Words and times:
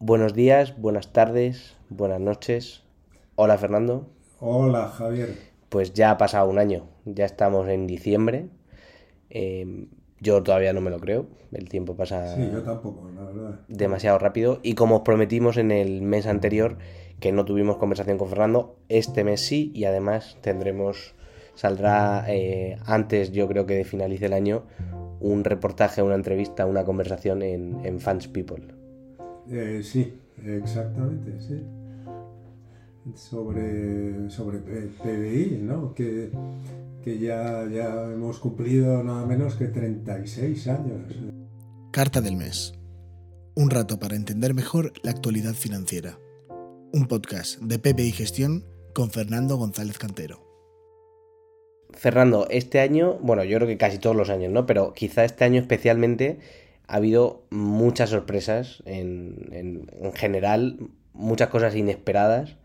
Buenos 0.00 0.34
días, 0.34 0.80
buenas 0.80 1.12
tardes, 1.12 1.76
buenas 1.88 2.20
noches. 2.20 2.84
Hola 3.34 3.58
Fernando. 3.58 4.08
Hola 4.40 4.88
Javier. 4.88 5.34
Pues 5.68 5.92
ya 5.92 6.12
ha 6.12 6.18
pasado 6.18 6.48
un 6.48 6.58
año, 6.58 6.86
ya 7.04 7.24
estamos 7.24 7.68
en 7.68 7.86
diciembre. 7.86 8.46
Eh, 9.30 9.86
yo 10.20 10.42
todavía 10.42 10.72
no 10.72 10.80
me 10.80 10.90
lo 10.90 10.98
creo, 10.98 11.26
el 11.52 11.68
tiempo 11.68 11.94
pasa 11.96 12.34
Sí, 12.34 12.48
yo 12.52 12.62
tampoco, 12.62 13.10
la 13.10 13.24
verdad. 13.24 13.60
demasiado 13.68 14.18
rápido. 14.18 14.60
Y 14.62 14.74
como 14.74 14.96
os 14.96 15.02
prometimos 15.02 15.56
en 15.56 15.70
el 15.70 16.02
mes 16.02 16.26
anterior, 16.26 16.78
que 17.20 17.32
no 17.32 17.44
tuvimos 17.44 17.76
conversación 17.76 18.18
con 18.18 18.28
Fernando, 18.28 18.76
este 18.88 19.24
mes 19.24 19.40
sí, 19.40 19.70
y 19.74 19.84
además 19.84 20.36
tendremos, 20.40 21.14
saldrá 21.54 22.24
eh, 22.28 22.78
antes, 22.86 23.32
yo 23.32 23.46
creo 23.48 23.66
que 23.66 23.74
de 23.74 23.84
finalice 23.84 24.26
el 24.26 24.32
año, 24.32 24.64
un 25.20 25.44
reportaje, 25.44 26.02
una 26.02 26.14
entrevista, 26.14 26.66
una 26.66 26.84
conversación 26.84 27.42
en, 27.42 27.84
en 27.84 28.00
Fans 28.00 28.28
People. 28.28 28.77
Eh, 29.50 29.80
sí, 29.82 30.12
exactamente, 30.44 31.40
sí. 31.40 31.62
Sobre, 33.14 34.28
sobre 34.28 34.58
PBI, 34.58 35.60
¿no? 35.62 35.94
Que, 35.94 36.30
que 37.02 37.18
ya, 37.18 37.66
ya 37.70 38.12
hemos 38.12 38.38
cumplido 38.38 39.02
nada 39.02 39.24
menos 39.24 39.54
que 39.54 39.68
36 39.68 40.68
años. 40.68 41.14
Carta 41.90 42.20
del 42.20 42.36
mes. 42.36 42.74
Un 43.54 43.70
rato 43.70 43.98
para 43.98 44.16
entender 44.16 44.52
mejor 44.52 44.92
la 45.02 45.10
actualidad 45.10 45.54
financiera. 45.54 46.18
Un 46.92 47.06
podcast 47.08 47.60
de 47.60 47.78
PPI 47.78 48.12
Gestión 48.12 48.64
con 48.94 49.10
Fernando 49.10 49.56
González 49.56 49.98
Cantero. 49.98 50.46
Fernando, 51.92 52.46
este 52.50 52.80
año, 52.80 53.18
bueno, 53.22 53.44
yo 53.44 53.56
creo 53.56 53.68
que 53.68 53.78
casi 53.78 53.98
todos 53.98 54.14
los 54.14 54.28
años, 54.28 54.52
¿no? 54.52 54.66
Pero 54.66 54.92
quizá 54.92 55.24
este 55.24 55.44
año 55.44 55.60
especialmente 55.60 56.38
ha 56.88 56.96
habido 56.96 57.44
muchas 57.50 58.10
sorpresas 58.10 58.82
en, 58.86 59.48
en- 59.52 59.90
en 60.02 60.12
general, 60.14 60.90
muchas 61.14 61.48
cosas 61.50 61.74
inesperadas, 61.76 62.56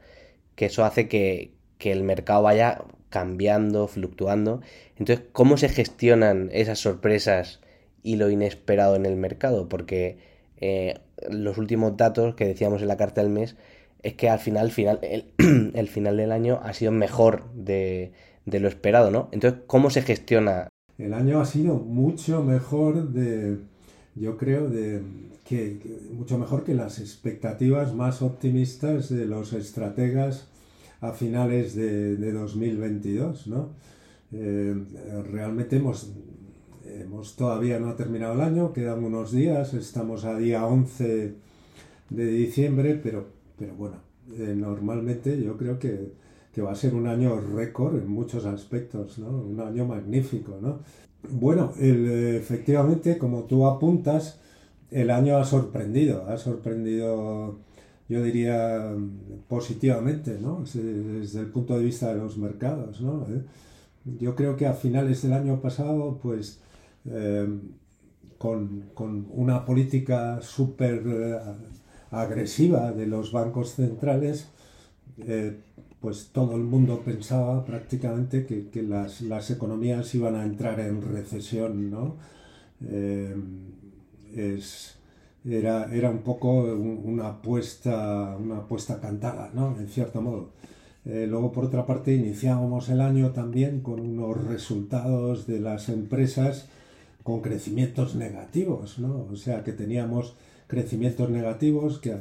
que 0.55 0.65
eso 0.65 0.85
hace 0.85 1.07
que, 1.07 1.53
el 1.79 2.03
mercado 2.03 2.43
vaya 2.43 2.85
cambiando, 3.09 3.87
fluctuando. 3.89 4.61
Entonces, 4.97 5.25
¿cómo 5.33 5.57
se 5.57 5.67
gestionan 5.69 6.49
esas 6.53 6.79
sorpresas 6.79 7.59
y 8.03 8.15
lo 8.15 8.29
inesperado 8.29 8.95
en 8.95 9.05
el 9.05 9.17
mercado? 9.17 9.67
Porque 9.67 10.17
eh, 10.61 10.99
los 11.29 11.57
últimos 11.57 11.97
datos 11.97 12.35
que 12.35 12.45
decíamos 12.45 12.81
en 12.81 12.87
la 12.87 12.95
carta 12.97 13.21
del 13.21 13.31
mes 13.31 13.57
es 14.01 14.13
que 14.13 14.29
al 14.29 14.39
final, 14.39 14.71
final 14.71 14.99
el, 15.03 15.25
final 15.89 16.15
del 16.17 16.31
año 16.31 16.61
ha 16.63 16.71
sido 16.73 16.93
mejor 16.93 17.51
de 17.53 18.13
lo 18.45 18.67
esperado, 18.69 19.11
¿no? 19.11 19.27
Entonces, 19.33 19.61
¿cómo 19.67 19.89
se 19.89 20.01
gestiona? 20.01 20.69
El 20.97 21.13
año 21.13 21.39
ha 21.39 21.45
sido 21.45 21.75
mucho 21.75 22.43
mejor 22.43 23.09
de, 23.13 23.59
yo 24.15 24.37
creo, 24.37 24.69
de 24.69 25.01
que, 25.43 25.79
mucho 26.11 26.37
mejor 26.37 26.63
que 26.63 26.73
las 26.73 26.99
expectativas 26.99 27.93
más 27.93 28.21
optimistas 28.21 29.09
de 29.09 29.25
los 29.25 29.53
estrategas 29.53 30.47
a 31.01 31.11
finales 31.11 31.75
de, 31.75 32.15
de 32.15 32.31
2022, 32.31 33.47
¿no? 33.47 33.69
Eh, 34.31 34.75
realmente 35.31 35.77
hemos, 35.77 36.11
hemos 36.85 37.35
todavía 37.35 37.79
no 37.79 37.89
ha 37.89 37.95
terminado 37.95 38.33
el 38.33 38.41
año, 38.41 38.73
quedan 38.73 39.03
unos 39.03 39.31
días, 39.31 39.73
estamos 39.73 40.25
a 40.25 40.37
día 40.37 40.65
11 40.65 41.35
de 42.09 42.25
diciembre, 42.27 42.99
pero, 43.01 43.27
pero 43.57 43.75
bueno, 43.75 43.97
eh, 44.37 44.55
normalmente 44.55 45.41
yo 45.41 45.57
creo 45.57 45.77
que, 45.77 46.13
que 46.53 46.61
va 46.61 46.71
a 46.71 46.75
ser 46.75 46.95
un 46.95 47.07
año 47.07 47.39
récord 47.39 47.97
en 47.97 48.07
muchos 48.07 48.45
aspectos, 48.45 49.19
¿no? 49.19 49.29
Un 49.29 49.59
año 49.59 49.85
magnífico, 49.85 50.57
¿no? 50.61 50.79
Bueno, 51.29 51.73
el, 51.79 52.35
efectivamente, 52.35 53.17
como 53.17 53.43
tú 53.43 53.65
apuntas, 53.65 54.39
el 54.91 55.09
año 55.09 55.37
ha 55.37 55.45
sorprendido, 55.45 56.25
ha 56.27 56.37
sorprendido, 56.37 57.59
yo 58.09 58.21
diría, 58.23 58.93
positivamente, 59.47 60.37
¿no? 60.39 60.63
Desde, 60.63 61.39
el 61.39 61.47
punto 61.47 61.77
de 61.77 61.85
vista 61.85 62.13
de 62.13 62.19
los 62.19 62.37
mercados, 62.37 63.01
¿no? 63.01 63.25
¿Eh? 63.29 63.43
Yo 64.19 64.35
creo 64.35 64.57
que 64.57 64.67
a 64.67 64.73
finales 64.73 65.21
del 65.23 65.33
año 65.33 65.61
pasado, 65.61 66.19
pues, 66.21 66.59
eh, 67.05 67.47
con, 68.37 68.89
con 68.93 69.27
una 69.31 69.65
política 69.65 70.41
súper 70.41 71.03
eh, 71.05 71.39
agresiva 72.11 72.91
de 72.91 73.07
los 73.07 73.31
bancos 73.31 73.75
centrales, 73.75 74.49
pues 76.03 76.29
todo 76.33 76.55
el 76.57 76.63
mundo 76.63 77.01
pensaba 77.05 77.65
prácticamente 77.65 78.45
que, 78.47 78.69
que 78.69 78.83
las, 78.83 79.21
las 79.23 79.51
economías 79.51 80.13
iban 80.15 80.35
a 80.35 80.45
entrar 80.45 80.79
en 80.81 81.01
recesión, 81.01 81.89
¿no? 81.91 82.17
Eh, 82.85 83.35
es, 84.35 84.95
era, 85.45 85.93
era 85.93 86.09
un 86.09 86.19
poco 86.19 86.63
un- 86.63 87.01
una 87.05 87.27
apuesta, 87.29 88.35
una 88.39 88.57
apuesta 88.59 88.99
cantada, 89.01 89.51
¿no? 89.53 89.75
En 89.79 89.87
cierto 89.87 90.21
modo. 90.21 90.49
Eh, 91.05 91.27
luego, 91.29 91.51
por 91.51 91.65
otra 91.65 91.85
parte, 91.85 92.13
iniciábamos 92.15 92.89
el 92.89 93.01
año 93.01 93.31
también 93.31 93.81
con 93.81 93.99
unos 93.99 94.43
resultados 94.45 95.47
de 95.47 95.59
las 95.59 95.89
empresas 95.89 96.67
con 97.23 97.41
crecimientos 97.41 98.15
negativos, 98.15 98.99
¿no? 98.99 99.27
O 99.31 99.35
sea, 99.37 99.63
que 99.63 99.73
teníamos 99.73 100.35
crecimientos 100.67 101.29
negativos, 101.29 101.99
que, 101.99 102.17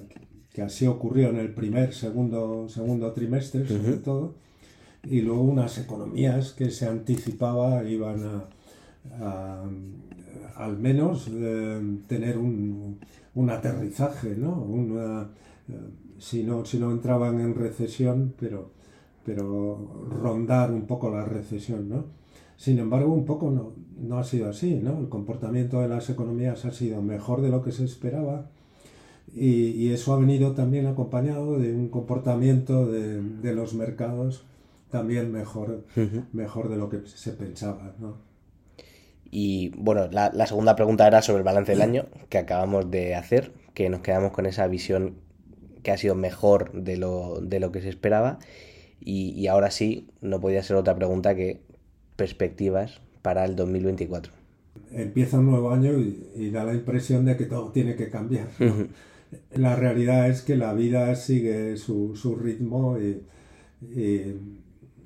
que 0.52 0.62
así 0.62 0.86
ocurrió 0.86 1.30
en 1.30 1.38
el 1.38 1.54
primer, 1.54 1.94
segundo, 1.94 2.68
segundo 2.68 3.12
trimestre, 3.12 3.66
sobre 3.66 3.96
todo, 3.98 4.34
y 5.04 5.22
luego 5.22 5.42
unas 5.42 5.78
economías 5.78 6.52
que 6.52 6.70
se 6.70 6.86
anticipaba 6.86 7.84
iban 7.84 8.22
a, 8.24 8.44
a, 9.20 9.64
al 10.56 10.78
menos 10.78 11.28
eh, 11.32 11.98
tener 12.06 12.38
un, 12.38 12.98
un 13.34 13.50
aterrizaje, 13.50 14.36
¿no? 14.36 14.62
Una, 14.62 15.30
eh, 15.68 15.74
si 16.18 16.44
no, 16.44 16.64
si 16.64 16.78
no 16.78 16.92
entraban 16.92 17.40
en 17.40 17.54
recesión, 17.54 18.34
pero, 18.38 18.70
pero 19.24 20.06
rondar 20.08 20.70
un 20.70 20.86
poco 20.86 21.10
la 21.10 21.24
recesión, 21.24 21.88
¿no? 21.88 22.04
Sin 22.56 22.78
embargo, 22.78 23.12
un 23.12 23.24
poco 23.24 23.50
no, 23.50 23.72
no 23.98 24.18
ha 24.18 24.24
sido 24.24 24.50
así, 24.50 24.76
¿no? 24.76 25.00
El 25.00 25.08
comportamiento 25.08 25.80
de 25.80 25.88
las 25.88 26.10
economías 26.10 26.64
ha 26.64 26.72
sido 26.72 27.02
mejor 27.02 27.40
de 27.40 27.48
lo 27.48 27.62
que 27.62 27.72
se 27.72 27.84
esperaba 27.84 28.50
y, 29.34 29.70
y 29.70 29.90
eso 29.92 30.12
ha 30.12 30.18
venido 30.18 30.52
también 30.52 30.86
acompañado 30.86 31.58
de 31.58 31.74
un 31.74 31.88
comportamiento 31.88 32.86
de, 32.86 33.20
de 33.22 33.54
los 33.54 33.74
mercados 33.74 34.44
también 34.90 35.32
mejor, 35.32 35.84
Ujú. 35.96 36.24
mejor 36.32 36.68
de 36.68 36.76
lo 36.76 36.90
que 36.90 37.00
se 37.06 37.32
pensaba, 37.32 37.94
¿no? 37.98 38.16
Y 39.30 39.70
bueno, 39.78 40.08
la, 40.10 40.30
la 40.34 40.46
segunda 40.46 40.76
pregunta 40.76 41.06
era 41.06 41.22
sobre 41.22 41.38
el 41.38 41.44
balance 41.44 41.72
del 41.72 41.80
año 41.82 42.06
que 42.28 42.38
acabamos 42.38 42.90
de 42.90 43.14
hacer, 43.14 43.52
que 43.74 43.88
nos 43.88 44.00
quedamos 44.02 44.32
con 44.32 44.44
esa 44.46 44.66
visión 44.66 45.14
que 45.82 45.90
ha 45.90 45.96
sido 45.96 46.14
mejor 46.14 46.72
de 46.72 46.96
lo, 46.98 47.40
de 47.40 47.60
lo 47.60 47.72
que 47.72 47.80
se 47.80 47.88
esperaba. 47.88 48.38
Y, 49.00 49.30
y 49.30 49.46
ahora 49.48 49.70
sí, 49.70 50.08
no 50.20 50.40
podía 50.40 50.62
ser 50.62 50.76
otra 50.76 50.94
pregunta 50.94 51.34
que 51.34 51.60
perspectivas 52.16 53.00
para 53.22 53.44
el 53.44 53.56
2024. 53.56 54.32
Empieza 54.92 55.38
un 55.38 55.46
nuevo 55.50 55.70
año 55.70 55.98
y, 55.98 56.22
y 56.36 56.50
da 56.50 56.64
la 56.64 56.74
impresión 56.74 57.24
de 57.24 57.36
que 57.36 57.46
todo 57.46 57.72
tiene 57.72 57.96
que 57.96 58.10
cambiar. 58.10 58.48
¿no? 58.60 58.74
La 59.54 59.76
realidad 59.76 60.28
es 60.28 60.42
que 60.42 60.56
la 60.56 60.74
vida 60.74 61.14
sigue 61.14 61.76
su, 61.76 62.14
su 62.16 62.36
ritmo 62.36 62.98
y, 62.98 63.22
y- 63.98 64.58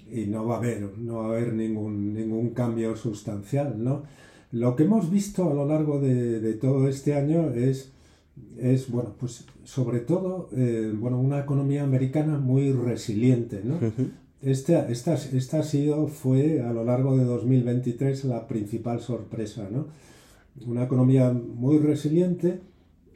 y 0.09 0.27
no 0.27 0.47
va 0.47 0.55
a 0.57 0.59
haber, 0.59 0.97
no 0.99 1.17
va 1.17 1.25
a 1.25 1.29
haber 1.31 1.53
ningún, 1.53 2.15
ningún 2.15 2.51
cambio 2.51 2.95
sustancial, 2.97 3.83
¿no? 3.83 4.05
Lo 4.53 4.77
que 4.77 4.85
hemos 4.85 5.11
visto 5.11 5.51
a 5.51 5.55
lo 5.55 5.67
largo 5.67 6.01
de, 6.01 6.41
de 6.41 6.55
todo 6.55 6.89
este 6.89 7.15
año 7.15 7.51
es, 7.51 7.91
es 8.57 8.89
bueno, 8.89 9.15
pues 9.19 9.45
sobre 9.65 9.99
todo, 10.01 10.49
eh, 10.57 10.93
bueno, 10.97 11.21
una 11.21 11.41
economía 11.41 11.83
americana 11.83 12.39
muy 12.39 12.71
resiliente, 12.73 13.63
¿no? 13.65 13.79
Este, 14.43 14.79
esta, 14.93 15.15
esta 15.15 15.59
ha 15.61 15.63
sido, 15.65 16.07
fue 16.07 16.61
a 16.61 16.73
lo 16.73 16.85
largo 16.85 17.17
de 17.17 17.25
2023 17.25 18.25
la 18.27 18.47
principal 18.47 19.01
sorpresa, 19.01 19.69
¿no? 19.71 19.87
Una 20.67 20.85
economía 20.85 21.33
muy 21.33 21.79
resiliente, 21.79 22.61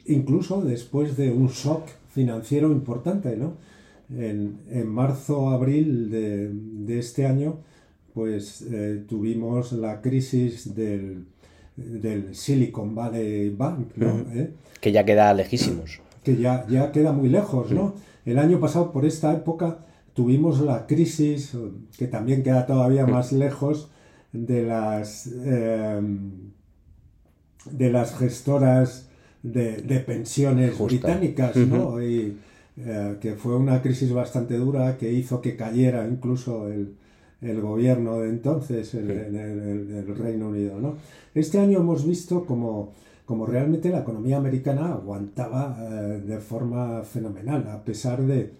incluso 0.05 0.61
después 0.61 1.17
de 1.17 1.31
un 1.31 1.47
shock 1.49 1.87
financiero 2.13 2.71
importante, 2.71 3.37
¿no? 3.37 3.53
En, 4.09 4.59
en 4.69 4.87
marzo, 4.87 5.49
abril 5.49 6.09
de, 6.09 6.49
de 6.51 6.99
este 6.99 7.25
año, 7.25 7.59
pues 8.13 8.61
eh, 8.69 9.03
tuvimos 9.07 9.71
la 9.71 10.01
crisis 10.01 10.75
del, 10.75 11.25
del 11.77 12.35
Silicon 12.35 12.93
Valley 12.93 13.49
Bank, 13.51 13.91
¿no? 13.95 14.25
¿Eh? 14.33 14.51
Que 14.81 14.91
ya 14.91 15.05
queda 15.05 15.33
lejísimos. 15.33 16.01
que 16.23 16.35
ya, 16.35 16.67
ya 16.67 16.91
queda 16.91 17.13
muy 17.13 17.29
lejos, 17.29 17.71
¿no? 17.71 17.93
El 18.25 18.37
año 18.37 18.59
pasado, 18.59 18.91
por 18.91 19.05
esta 19.05 19.33
época, 19.33 19.85
tuvimos 20.13 20.59
la 20.59 20.87
crisis, 20.87 21.55
que 21.97 22.07
también 22.07 22.43
queda 22.43 22.65
todavía 22.65 23.05
más 23.07 23.31
lejos, 23.31 23.89
de 24.33 24.63
las, 24.63 25.27
eh, 25.27 26.01
de 27.69 27.89
las 27.91 28.17
gestoras 28.17 29.09
de, 29.43 29.77
de 29.81 29.99
pensiones 29.99 30.77
británicas, 30.79 31.55
¿no? 31.55 32.01
Y, 32.01 32.37
eh, 32.77 33.17
que 33.19 33.33
fue 33.35 33.55
una 33.57 33.81
crisis 33.81 34.11
bastante 34.13 34.55
dura 34.57 34.97
que 34.97 35.11
hizo 35.11 35.41
que 35.41 35.55
cayera 35.55 36.07
incluso 36.07 36.67
el, 36.69 36.95
el 37.41 37.59
gobierno 37.61 38.19
de 38.19 38.29
entonces, 38.29 38.93
el, 38.93 39.07
Sí. 39.07 39.11
el- 39.11 39.35
el- 39.35 39.91
el 40.07 40.15
Reino 40.15 40.49
Unido, 40.49 40.79
¿no? 40.79 40.95
Este 41.35 41.59
año 41.59 41.79
hemos 41.79 42.05
visto 42.05 42.45
como 42.45 42.93
como 43.25 43.45
realmente 43.45 43.89
la 43.89 43.99
economía 43.99 44.35
americana 44.37 44.91
aguantaba 44.91 45.77
eh, 45.79 46.21
de 46.25 46.39
forma 46.39 47.01
fenomenal, 47.03 47.65
a 47.69 47.81
pesar 47.85 48.21
de, 48.23 48.51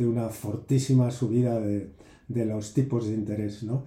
una 0.00 0.28
fortísima 0.28 1.10
subida 1.10 1.58
de, 1.60 1.88
los 2.44 2.74
tipos 2.74 3.06
de 3.08 3.14
interés. 3.14 3.62
¿no? 3.62 3.84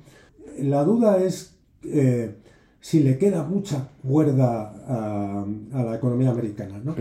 La 0.59 0.83
duda 0.83 1.23
es 1.23 1.55
eh, 1.83 2.37
si 2.81 3.01
le 3.01 3.17
queda 3.17 3.43
mucha 3.43 3.87
cuerda 4.03 4.73
a, 4.87 5.45
la 5.71 5.95
economía 5.95 6.31
americana. 6.31 6.81
¿no? 6.83 6.95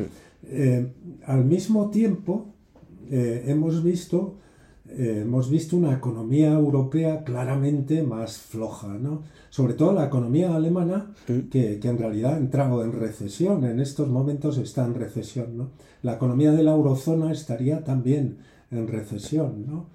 Eh, 0.45 0.93
al 1.27 1.45
mismo 1.45 1.91
tiempo, 1.91 2.47
hemos 3.11 3.83
visto 3.83 4.37
eh, 4.93 5.21
hemos 5.23 5.49
visto 5.49 5.77
una 5.77 5.93
economía 5.95 6.53
europea 6.53 7.23
claramente 7.23 8.03
más 8.03 8.39
floja, 8.39 8.89
¿no? 8.89 9.23
Sobre 9.49 9.75
todo 9.75 9.93
la 9.93 10.07
economía 10.07 10.55
alemana, 10.55 11.13
que, 11.27 11.79
en 11.83 11.99
realidad 11.99 12.35
ha 12.35 12.39
entrado 12.39 12.83
en 12.85 12.93
recesión, 12.93 13.65
en 13.65 13.79
estos 13.79 14.09
momentos 14.09 14.59
está 14.59 14.85
en 14.85 14.95
recesión, 14.95 15.57
¿no? 15.57 15.71
La 16.03 16.15
economía 16.15 16.51
de 16.51 16.65
la 16.65 16.73
eurozona 16.73 17.31
estaría 17.31 17.85
también 17.85 18.39
en 18.73 18.89
recesión, 18.89 19.65
¿no? 19.67 19.87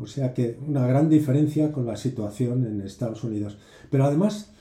O 0.00 0.06
sea 0.06 0.32
que 0.34 0.56
una 0.66 0.86
gran 0.86 1.08
diferencia 1.08 1.72
con 1.72 1.84
la 1.84 1.96
situación 1.96 2.64
en 2.64 2.80
Estados 2.82 3.24
Unidos. 3.24 3.58
Pero 3.90 4.04
además, 4.04 4.52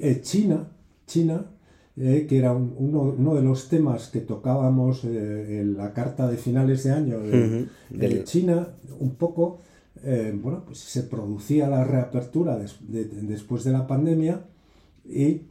eh, 0.00 0.20
China, 0.22 0.68
China 1.06 1.44
eh, 1.96 2.26
que 2.28 2.38
era 2.38 2.52
uno, 2.52 3.34
de 3.36 3.42
los 3.42 3.68
temas 3.68 4.08
que 4.08 4.18
tocábamos 4.18 5.04
eh, 5.04 5.60
en 5.60 5.76
la 5.76 5.92
carta 5.92 6.28
de 6.28 6.36
finales 6.36 6.82
de 6.82 6.90
año 6.90 7.20
de, 7.20 8.24
China, 8.24 8.66
un 8.98 9.14
poco, 9.14 9.60
eh, 10.02 10.36
bueno, 10.36 10.64
pues 10.66 10.78
se 10.78 11.04
producía 11.04 11.68
la 11.68 11.84
reapertura 11.84 12.58
después 12.58 13.62
de 13.62 13.70
la 13.70 13.86
pandemia 13.86 14.40
y 15.08 15.42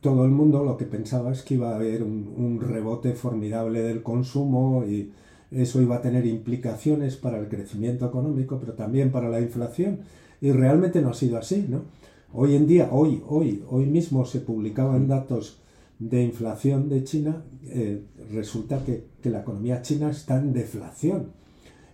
todo 0.00 0.24
el 0.24 0.30
mundo 0.30 0.64
lo 0.64 0.78
que 0.78 0.86
pensaba 0.86 1.32
es 1.32 1.42
que 1.42 1.54
iba 1.54 1.72
a 1.72 1.74
haber 1.74 2.02
un, 2.02 2.32
un 2.34 2.60
rebote 2.60 3.12
formidable 3.12 3.82
del 3.82 4.02
consumo 4.02 4.86
y 4.86 5.10
eso 5.50 5.82
iba 5.82 5.96
a 5.96 6.00
tener 6.00 6.24
implicaciones 6.24 7.16
para 7.16 7.38
el 7.38 7.48
crecimiento 7.48 8.06
económico, 8.06 8.58
pero 8.58 8.72
también 8.72 9.10
para 9.10 9.28
la 9.28 9.40
inflación. 9.40 9.98
Y 10.40 10.52
realmente 10.52 11.02
no 11.02 11.10
ha 11.10 11.14
sido 11.14 11.36
así, 11.36 11.66
¿no? 11.68 11.82
Hoy 12.32 12.54
en 12.54 12.68
día, 12.68 12.90
hoy, 12.92 13.22
hoy, 13.28 13.64
hoy 13.68 13.86
mismo 13.86 14.24
se 14.24 14.40
publicaban 14.40 15.08
datos 15.08 15.60
de 15.98 16.22
inflación 16.22 16.88
de 16.88 17.02
China, 17.02 17.42
eh, 17.64 18.04
resulta 18.32 18.84
que, 18.84 19.08
la 19.24 19.40
economía 19.40 19.82
china 19.82 20.10
está 20.10 20.38
en 20.38 20.52
deflación. 20.52 21.32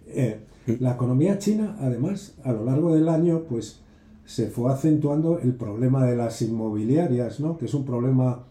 Eh, 0.07 0.41
la 0.79 0.93
economía 0.93 1.39
china, 1.39 1.77
además, 1.81 2.35
a 2.45 2.53
lo 2.53 2.65
largo 2.65 2.95
del 2.95 3.09
año, 3.09 3.45
pues 3.49 3.81
se 4.27 4.49
fue 4.49 4.71
acentuando 4.71 5.39
el 5.39 5.55
problema 5.55 6.05
de 6.05 6.17
las 6.17 6.43
inmobiliarias, 6.43 7.41
¿no? 7.41 7.57
que 7.57 7.65
es 7.65 7.75
un 7.75 7.85
problema 7.85 8.45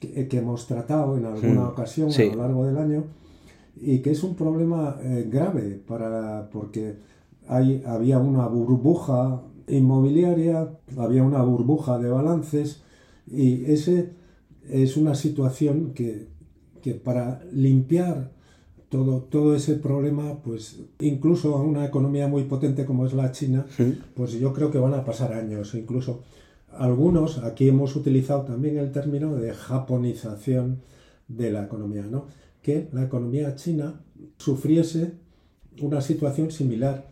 que, 0.00 0.28
hemos 0.32 0.66
tratado 0.66 1.16
en 1.16 1.24
alguna 1.24 1.68
ocasión 1.68 2.10
a 2.12 2.24
lo 2.24 2.42
largo 2.42 2.66
del 2.66 2.76
año 2.76 3.04
y 3.80 4.00
que 4.00 4.10
es 4.10 4.22
un 4.22 4.34
problema 4.34 4.98
eh, 5.00 5.28
grave 5.30 5.80
para, 5.86 6.50
porque 6.50 6.96
hay, 7.48 7.82
había 7.86 8.18
una 8.18 8.46
burbuja 8.48 9.42
inmobiliaria, 9.68 10.70
había 10.96 11.22
una 11.22 11.42
burbuja 11.42 11.98
de 11.98 12.08
balances 12.08 12.82
y 13.26 13.64
ese 13.66 14.10
es 14.68 14.96
una 14.96 15.14
situación 15.14 15.92
que, 15.94 16.28
para 17.04 17.42
limpiar 17.52 18.32
todo, 18.88 19.22
todo 19.22 19.54
ese 19.54 19.74
problema, 19.76 20.42
pues 20.42 20.80
incluso 21.00 21.56
a 21.56 21.62
una 21.62 21.86
economía 21.86 22.28
muy 22.28 22.44
potente 22.44 22.84
como 22.84 23.06
es 23.06 23.14
la 23.14 23.32
China, 23.32 23.66
pues 24.14 24.32
yo 24.32 24.52
creo 24.52 24.70
que 24.70 24.78
van 24.78 24.94
a 24.94 25.04
pasar 25.04 25.32
años, 25.32 25.74
incluso 25.74 26.22
algunos, 26.76 27.38
aquí 27.38 27.68
hemos 27.68 27.96
utilizado 27.96 28.42
también 28.42 28.78
el 28.78 28.92
término 28.92 29.34
de 29.36 29.52
japonización 29.52 30.82
de 31.28 31.50
la 31.50 31.64
economía, 31.64 32.02
¿no? 32.02 32.26
que 32.62 32.88
la 32.92 33.02
economía 33.02 33.54
china 33.56 34.00
sufriese 34.38 35.14
una 35.80 36.00
situación 36.00 36.50
similar 36.50 37.11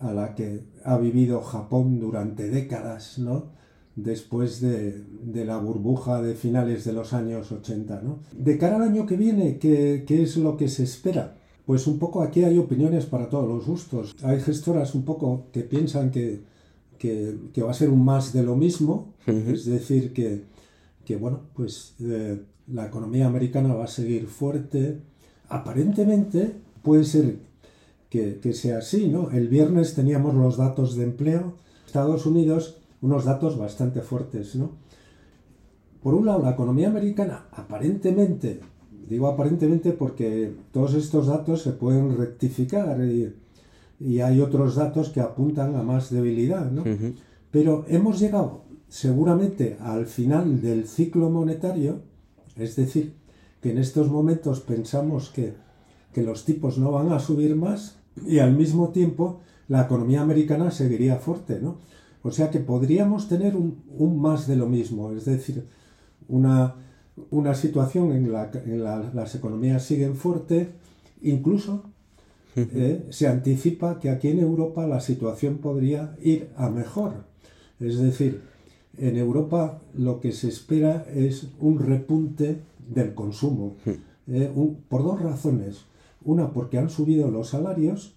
a 0.00 0.12
la 0.12 0.34
que 0.34 0.64
ha 0.84 0.96
vivido 0.98 1.40
Japón 1.42 1.98
durante 1.98 2.48
décadas, 2.48 3.18
¿no? 3.18 3.58
después 4.02 4.60
de, 4.60 5.04
la 5.44 5.58
burbuja 5.58 6.22
de 6.22 6.34
finales 6.34 6.84
de 6.84 6.92
los 6.92 7.12
años 7.12 7.50
80. 7.50 8.00
¿no? 8.02 8.20
De 8.32 8.56
cara 8.56 8.76
al 8.76 8.82
año 8.82 9.06
que 9.06 9.16
viene, 9.16 9.58
¿qué, 9.58 10.04
es 10.08 10.36
lo 10.36 10.56
que 10.56 10.68
se 10.68 10.84
espera? 10.84 11.36
Pues 11.66 11.86
un 11.86 11.98
poco 11.98 12.22
aquí 12.22 12.44
hay 12.44 12.58
opiniones 12.58 13.06
para 13.06 13.28
todos 13.28 13.48
los 13.48 13.66
gustos. 13.66 14.14
Hay 14.22 14.40
gestoras 14.40 14.94
un 14.94 15.04
poco 15.04 15.46
que 15.52 15.62
piensan 15.62 16.10
que, 16.10 16.40
va 17.62 17.70
a 17.70 17.74
ser 17.74 17.90
un 17.90 18.04
más 18.04 18.32
de 18.32 18.42
lo 18.42 18.56
mismo, 18.56 19.14
es 19.26 19.66
decir, 19.66 20.12
que, 20.12 21.16
bueno, 21.16 21.40
pues 21.54 21.94
eh, 22.00 22.40
la 22.68 22.86
economía 22.86 23.26
americana 23.26 23.74
va 23.74 23.84
a 23.84 23.88
seguir 23.88 24.26
fuerte. 24.26 25.00
Aparentemente 25.48 26.52
puede 26.82 27.04
ser 27.04 27.38
que, 28.10 28.52
sea 28.52 28.78
así, 28.78 29.08
¿no? 29.08 29.30
El 29.30 29.48
viernes 29.48 29.94
teníamos 29.94 30.34
los 30.34 30.56
datos 30.56 30.96
de 30.96 31.04
empleo, 31.04 31.54
Estados 31.86 32.26
Unidos, 32.26 32.78
unos 33.00 33.24
datos 33.24 33.58
bastante 33.58 34.00
fuertes, 34.00 34.56
¿no? 34.56 34.72
Por 36.02 36.14
un 36.14 36.26
lado, 36.26 36.42
la 36.42 36.52
economía 36.52 36.88
americana 36.88 37.46
aparentemente, 37.52 38.60
digo 39.08 39.26
aparentemente 39.26 39.92
porque 39.92 40.54
todos 40.72 40.94
estos 40.94 41.26
datos 41.26 41.62
se 41.62 41.72
pueden 41.72 42.16
rectificar 42.16 43.00
y, 43.04 43.34
hay 44.20 44.40
otros 44.40 44.76
datos 44.76 45.08
que 45.08 45.20
apuntan 45.20 45.74
a 45.74 45.82
más 45.82 46.10
debilidad, 46.10 46.70
¿no? 46.70 46.84
Pero 47.50 47.84
hemos 47.88 48.20
llegado 48.20 48.62
seguramente 48.88 49.76
al 49.80 50.06
final 50.06 50.62
del 50.62 50.86
ciclo 50.86 51.30
monetario, 51.30 52.02
es 52.56 52.76
decir, 52.76 53.14
que 53.60 53.72
en 53.72 53.78
estos 53.78 54.08
momentos 54.08 54.60
pensamos 54.60 55.30
que, 55.30 55.54
que 56.12 56.22
los 56.22 56.44
tipos 56.44 56.78
no 56.78 56.92
van 56.92 57.12
a 57.12 57.20
subir 57.20 57.56
más, 57.56 57.96
y 58.26 58.38
al 58.38 58.54
mismo 58.54 58.88
tiempo 58.88 59.40
la 59.68 59.82
economía 59.82 60.22
americana 60.22 60.70
seguiría 60.70 61.16
fuerte, 61.16 61.60
¿no? 61.60 61.76
O 62.22 62.30
sea 62.30 62.50
que 62.50 62.58
podríamos 62.58 63.28
tener 63.28 63.54
un, 63.56 64.20
más 64.20 64.46
de 64.46 64.56
lo 64.56 64.66
mismo, 64.66 65.12
es 65.12 65.24
decir, 65.24 65.64
una, 66.28 66.74
situación 67.54 68.12
en 68.12 68.32
la 68.32 68.50
que 68.50 68.60
las 68.76 69.34
economías 69.34 69.84
siguen 69.84 70.14
fuerte, 70.14 70.70
incluso 71.22 71.84
eh, 72.56 73.06
se 73.10 73.28
anticipa 73.28 74.00
que 74.00 74.10
aquí 74.10 74.28
en 74.28 74.40
Europa 74.40 74.86
la 74.86 75.00
situación 75.00 75.58
podría 75.58 76.16
ir 76.22 76.48
a 76.56 76.70
mejor. 76.70 77.24
Es 77.80 77.98
decir, 77.98 78.42
en 78.98 79.16
Europa 79.16 79.80
lo 79.94 80.20
que 80.20 80.32
se 80.32 80.48
espera 80.48 81.06
es 81.14 81.48
un 81.60 81.78
repunte 81.78 82.60
del 82.88 83.14
consumo, 83.14 83.76
eh, 84.26 84.50
por 84.88 85.04
dos 85.04 85.20
razones. 85.20 85.84
Una, 86.28 86.52
porque 86.52 86.76
han 86.76 86.90
subido 86.90 87.30
los 87.30 87.48
salarios, 87.48 88.14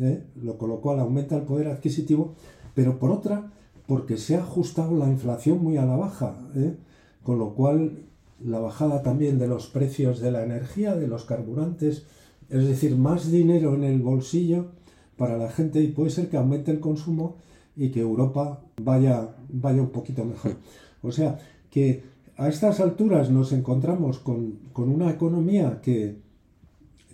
¿eh? 0.00 0.24
lo 0.34 0.58
colocó 0.58 0.90
al 0.90 0.98
aumenta 0.98 1.36
el 1.36 1.42
poder 1.42 1.68
adquisitivo, 1.68 2.34
pero 2.74 2.98
por 2.98 3.12
otra, 3.12 3.52
porque 3.86 4.16
se 4.16 4.34
ha 4.34 4.40
ajustado 4.40 4.96
la 4.96 5.08
inflación 5.08 5.62
muy 5.62 5.76
a 5.76 5.84
la 5.84 5.94
baja, 5.94 6.34
¿eh? 6.56 6.74
con 7.22 7.38
lo 7.38 7.54
cual 7.54 8.00
la 8.44 8.58
bajada 8.58 9.04
también 9.04 9.38
de 9.38 9.46
los 9.46 9.68
precios 9.68 10.18
de 10.18 10.32
la 10.32 10.42
energía, 10.42 10.96
de 10.96 11.06
los 11.06 11.24
carburantes, 11.24 12.04
es 12.50 12.66
decir, 12.66 12.96
más 12.96 13.30
dinero 13.30 13.76
en 13.76 13.84
el 13.84 14.02
bolsillo 14.02 14.72
para 15.16 15.38
la 15.38 15.48
gente 15.48 15.80
y 15.80 15.86
puede 15.86 16.10
ser 16.10 16.28
que 16.28 16.38
aumente 16.38 16.72
el 16.72 16.80
consumo 16.80 17.36
y 17.76 17.90
que 17.90 18.00
Europa 18.00 18.60
vaya, 18.82 19.36
vaya 19.48 19.82
un 19.82 19.90
poquito 19.90 20.24
mejor. 20.24 20.56
O 21.00 21.12
sea, 21.12 21.38
que 21.70 22.02
a 22.36 22.48
estas 22.48 22.80
alturas 22.80 23.30
nos 23.30 23.52
encontramos 23.52 24.18
con, 24.18 24.58
con 24.72 24.88
una 24.88 25.12
economía 25.12 25.80
que, 25.80 26.16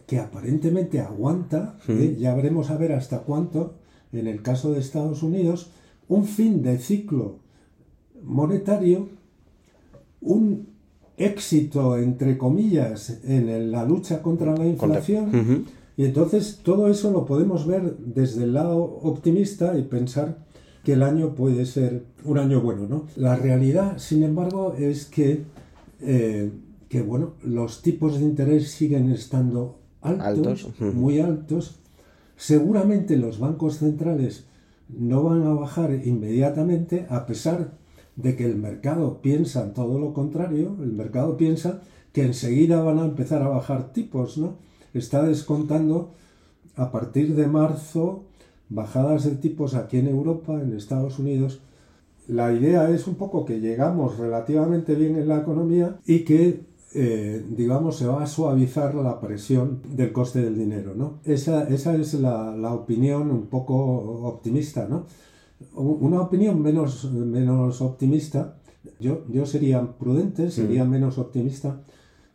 que 0.08 0.18
aparentemente 0.18 1.00
aguanta, 1.00 1.76
¿eh? 1.86 2.16
ya 2.18 2.34
veremos 2.34 2.70
a 2.70 2.78
ver 2.78 2.92
hasta 2.92 3.18
cuánto, 3.18 3.74
en 4.10 4.26
el 4.26 4.40
caso 4.40 4.72
de 4.72 4.80
Estados 4.80 5.22
Unidos, 5.22 5.70
un 6.08 6.24
fin 6.24 6.62
de 6.62 6.78
ciclo 6.78 7.40
monetario, 8.22 9.10
un 10.22 10.68
éxito, 11.18 11.98
entre 11.98 12.38
comillas, 12.38 13.20
en 13.22 13.70
la 13.70 13.84
lucha 13.84 14.22
contra 14.22 14.56
la 14.56 14.66
inflación. 14.66 15.66
Y 15.98 16.06
entonces 16.06 16.60
todo 16.62 16.88
eso 16.88 17.10
lo 17.10 17.26
podemos 17.26 17.66
ver 17.66 17.98
desde 17.98 18.44
el 18.44 18.54
lado 18.54 18.82
optimista 18.82 19.76
y 19.76 19.82
pensar 19.82 20.38
que 20.84 20.94
el 20.94 21.02
año 21.02 21.34
puede 21.34 21.66
ser 21.66 22.06
un 22.24 22.38
año 22.38 22.62
bueno. 22.62 22.86
¿no? 22.88 23.06
La 23.16 23.36
realidad, 23.36 23.98
sin 23.98 24.22
embargo, 24.22 24.72
es 24.72 25.04
que, 25.04 25.42
eh, 26.00 26.50
que 26.88 27.02
bueno, 27.02 27.34
los 27.42 27.82
tipos 27.82 28.18
de 28.18 28.24
interés 28.24 28.70
siguen 28.70 29.12
estando 29.12 29.77
altos, 30.02 30.68
muy 30.94 31.20
altos. 31.20 31.76
Seguramente 32.36 33.16
los 33.16 33.38
bancos 33.38 33.78
centrales 33.78 34.44
no 34.88 35.24
van 35.24 35.42
a 35.42 35.52
bajar 35.52 35.92
inmediatamente 36.04 37.06
a 37.10 37.26
pesar 37.26 37.72
de 38.16 38.36
que 38.36 38.44
el 38.44 38.56
mercado 38.56 39.20
piensa 39.20 39.72
todo 39.74 39.98
lo 39.98 40.12
contrario, 40.12 40.76
el 40.82 40.92
mercado 40.92 41.36
piensa 41.36 41.82
que 42.12 42.24
enseguida 42.24 42.82
van 42.82 42.98
a 42.98 43.04
empezar 43.04 43.42
a 43.42 43.48
bajar 43.48 43.92
tipos, 43.92 44.38
¿no? 44.38 44.56
Está 44.94 45.22
descontando 45.22 46.12
a 46.74 46.90
partir 46.90 47.34
de 47.34 47.46
marzo 47.46 48.24
bajadas 48.68 49.24
de 49.24 49.36
tipos 49.36 49.74
aquí 49.74 49.98
en 49.98 50.08
Europa, 50.08 50.60
en 50.60 50.76
Estados 50.76 51.18
Unidos, 51.18 51.60
la 52.28 52.52
idea 52.52 52.90
es 52.90 53.06
un 53.06 53.14
poco 53.14 53.46
que 53.46 53.58
llegamos 53.58 54.18
relativamente 54.18 54.94
bien 54.94 55.16
en 55.16 55.28
la 55.28 55.38
economía 55.38 55.98
y 56.06 56.20
que, 56.20 56.60
eh, 56.94 57.44
digamos, 57.50 57.96
se 57.96 58.06
va 58.06 58.22
a 58.22 58.26
suavizar 58.26 58.94
la 58.94 59.20
presión 59.20 59.82
del 59.94 60.12
coste 60.12 60.40
del 60.42 60.56
dinero, 60.56 60.94
¿no? 60.94 61.18
Esa, 61.24 61.68
esa 61.68 61.94
es 61.94 62.14
la, 62.14 62.56
la, 62.56 62.72
opinión 62.72 63.30
un 63.30 63.46
poco 63.46 63.76
optimista, 63.76 64.88
¿no? 64.88 65.04
Una 65.74 66.22
opinión 66.22 66.62
menos, 66.62 67.10
menos 67.12 67.82
optimista, 67.82 68.56
yo, 69.00 69.24
yo 69.28 69.44
sería 69.44 69.86
prudente, 69.98 70.50
sería 70.50 70.84
mm. 70.84 70.90
menos 70.90 71.18
optimista. 71.18 71.80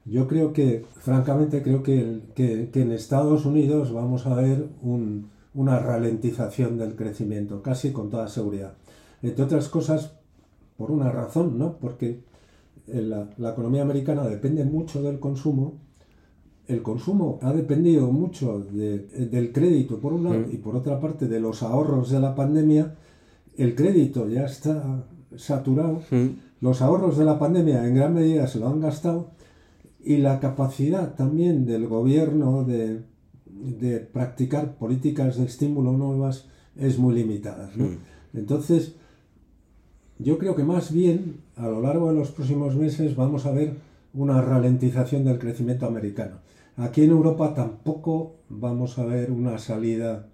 Yo 0.05 0.27
creo 0.27 0.53
que, 0.53 0.85
francamente, 0.99 1.63
creo 1.63 1.81
que, 1.81 2.19
que, 2.35 2.69
que 2.71 2.81
en 2.81 2.91
Estados 2.91 3.45
Unidos 3.45 3.93
vamos 3.93 4.27
a 4.27 4.35
ver 4.35 4.67
un, 4.81 5.29
una 5.53 5.79
ralentización 5.79 6.77
del 6.77 6.95
crecimiento, 6.95 7.61
casi 7.61 7.91
con 7.91 8.09
toda 8.09 8.27
seguridad. 8.27 8.73
Entre 9.21 9.43
otras 9.43 9.69
cosas, 9.69 10.11
por 10.77 10.91
una 10.91 11.11
razón, 11.11 11.57
¿no? 11.57 11.77
Porque 11.77 12.19
la, 12.87 13.29
la 13.37 13.51
economía 13.51 13.81
americana 13.81 14.27
depende 14.27 14.65
mucho 14.65 15.01
del 15.01 15.19
consumo. 15.19 15.79
El 16.67 16.81
consumo 16.81 17.39
ha 17.41 17.51
dependido 17.51 18.11
mucho 18.11 18.59
del 18.59 19.51
crédito, 19.51 19.99
por 19.99 20.13
un 20.13 20.23
lado, 20.23 20.39
mm. 20.39 20.53
y 20.53 20.57
por 20.57 20.75
otra 20.75 20.99
parte 20.99 21.27
de 21.27 21.39
los 21.39 21.61
ahorros 21.61 22.09
de 22.09 22.19
la 22.19 22.35
pandemia. 22.35 22.95
El 23.57 23.75
crédito 23.75 24.27
ya 24.29 24.45
está 24.45 25.05
saturado. 25.35 26.01
Mm. 26.09 26.27
Los 26.61 26.81
ahorros 26.81 27.17
de 27.17 27.25
la 27.25 27.37
pandemia 27.37 27.85
en 27.85 27.95
gran 27.95 28.13
medida 28.13 28.47
se 28.47 28.59
lo 28.59 28.69
han 28.69 28.79
gastado. 28.79 29.31
Y 30.03 30.17
la 30.17 30.39
capacidad 30.39 31.15
también 31.15 31.65
del 31.65 31.87
gobierno 31.87 32.63
de, 32.63 33.03
de 33.45 33.99
practicar 33.99 34.75
políticas 34.75 35.37
de 35.37 35.45
estímulo 35.45 35.93
nuevas 35.93 36.47
es 36.75 36.97
muy 36.97 37.13
limitada. 37.15 37.69
Mm. 37.75 38.37
Entonces, 38.37 38.95
yo 40.23 40.37
creo 40.37 40.55
que 40.55 40.63
más 40.63 40.91
bien 40.91 41.37
a 41.55 41.67
lo 41.67 41.81
largo 41.81 42.09
de 42.09 42.17
los 42.17 42.31
próximos 42.31 42.75
meses 42.75 43.15
vamos 43.15 43.45
a 43.45 43.51
ver 43.51 43.75
una 44.13 44.41
ralentización 44.41 45.25
del 45.25 45.39
crecimiento 45.39 45.85
americano. 45.85 46.37
Aquí 46.77 47.03
en 47.03 47.11
Europa 47.11 47.53
tampoco 47.53 48.35
vamos 48.49 48.97
a 48.97 49.05
ver 49.05 49.31
una 49.31 49.57
salida 49.57 50.27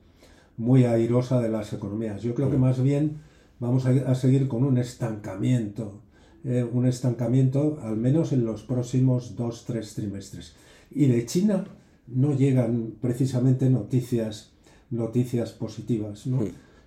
muy 0.58 0.84
airosa 0.86 1.42
de 1.42 1.50
las 1.50 1.74
economías. 1.74 2.22
Yo 2.22 2.36
creo 2.36 2.50
que 2.50 2.58
más 2.58 2.82
bien 2.82 3.18
vamos 3.60 3.86
a, 3.86 4.16
seguir 4.16 4.48
con 4.48 4.64
un 4.64 4.78
estancamiento, 4.78 6.02
eh, 6.44 6.64
un 6.64 6.86
estancamiento 6.86 7.80
al 7.82 7.98
menos 7.98 8.32
en 8.32 8.46
los 8.46 8.64
próximos 8.64 9.36
dos, 9.36 9.66
tres 9.66 9.96
trimestres. 9.96 10.56
Y 10.92 11.08
de 11.08 11.26
China 11.26 11.66
no 12.08 12.34
llegan 12.36 12.94
precisamente 13.02 13.70
noticias, 13.70 14.54
noticias 14.90 15.52
positivas. 15.52 16.28
¿no? 16.28 16.40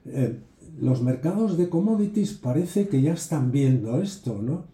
Eh, 0.06 0.38
los 0.80 1.02
mercados 1.02 1.56
de 1.56 1.68
commodities 1.68 2.32
parece 2.32 2.88
que 2.88 3.02
ya 3.02 3.14
están 3.14 3.50
viendo 3.50 4.00
esto, 4.00 4.40
¿no? 4.40 4.64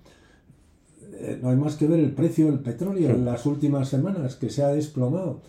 Eh, 1.12 1.38
no 1.42 1.50
hay 1.50 1.57
más 1.57 1.76
que 1.76 1.87
ver 1.87 2.00
el 2.00 2.12
precio 2.12 2.47
del 2.47 2.61
petróleo 2.61 3.11
en 3.11 3.25
las 3.25 3.47
últimas 3.47 3.88
semanas 3.88 4.37
que 4.37 4.50
se 4.50 4.62
ha 4.62 4.68
desplomado, 4.68 5.42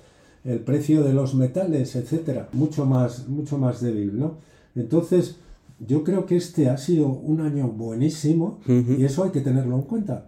el 0.43 0.59
precio 0.59 1.03
de 1.03 1.13
los 1.13 1.35
metales, 1.35 1.95
etcétera, 1.95 2.49
mucho 2.53 2.85
más, 2.85 3.27
mucho 3.27 3.57
más 3.57 3.81
débil, 3.81 4.17
¿no? 4.17 4.37
Entonces, 4.75 5.37
yo 5.85 6.03
creo 6.03 6.25
que 6.25 6.35
este 6.35 6.69
ha 6.69 6.77
sido 6.77 7.07
un 7.07 7.41
año 7.41 7.67
buenísimo 7.67 8.59
y 8.67 9.03
eso 9.03 9.23
hay 9.23 9.31
que 9.31 9.41
tenerlo 9.41 9.75
en 9.75 9.83
cuenta, 9.83 10.27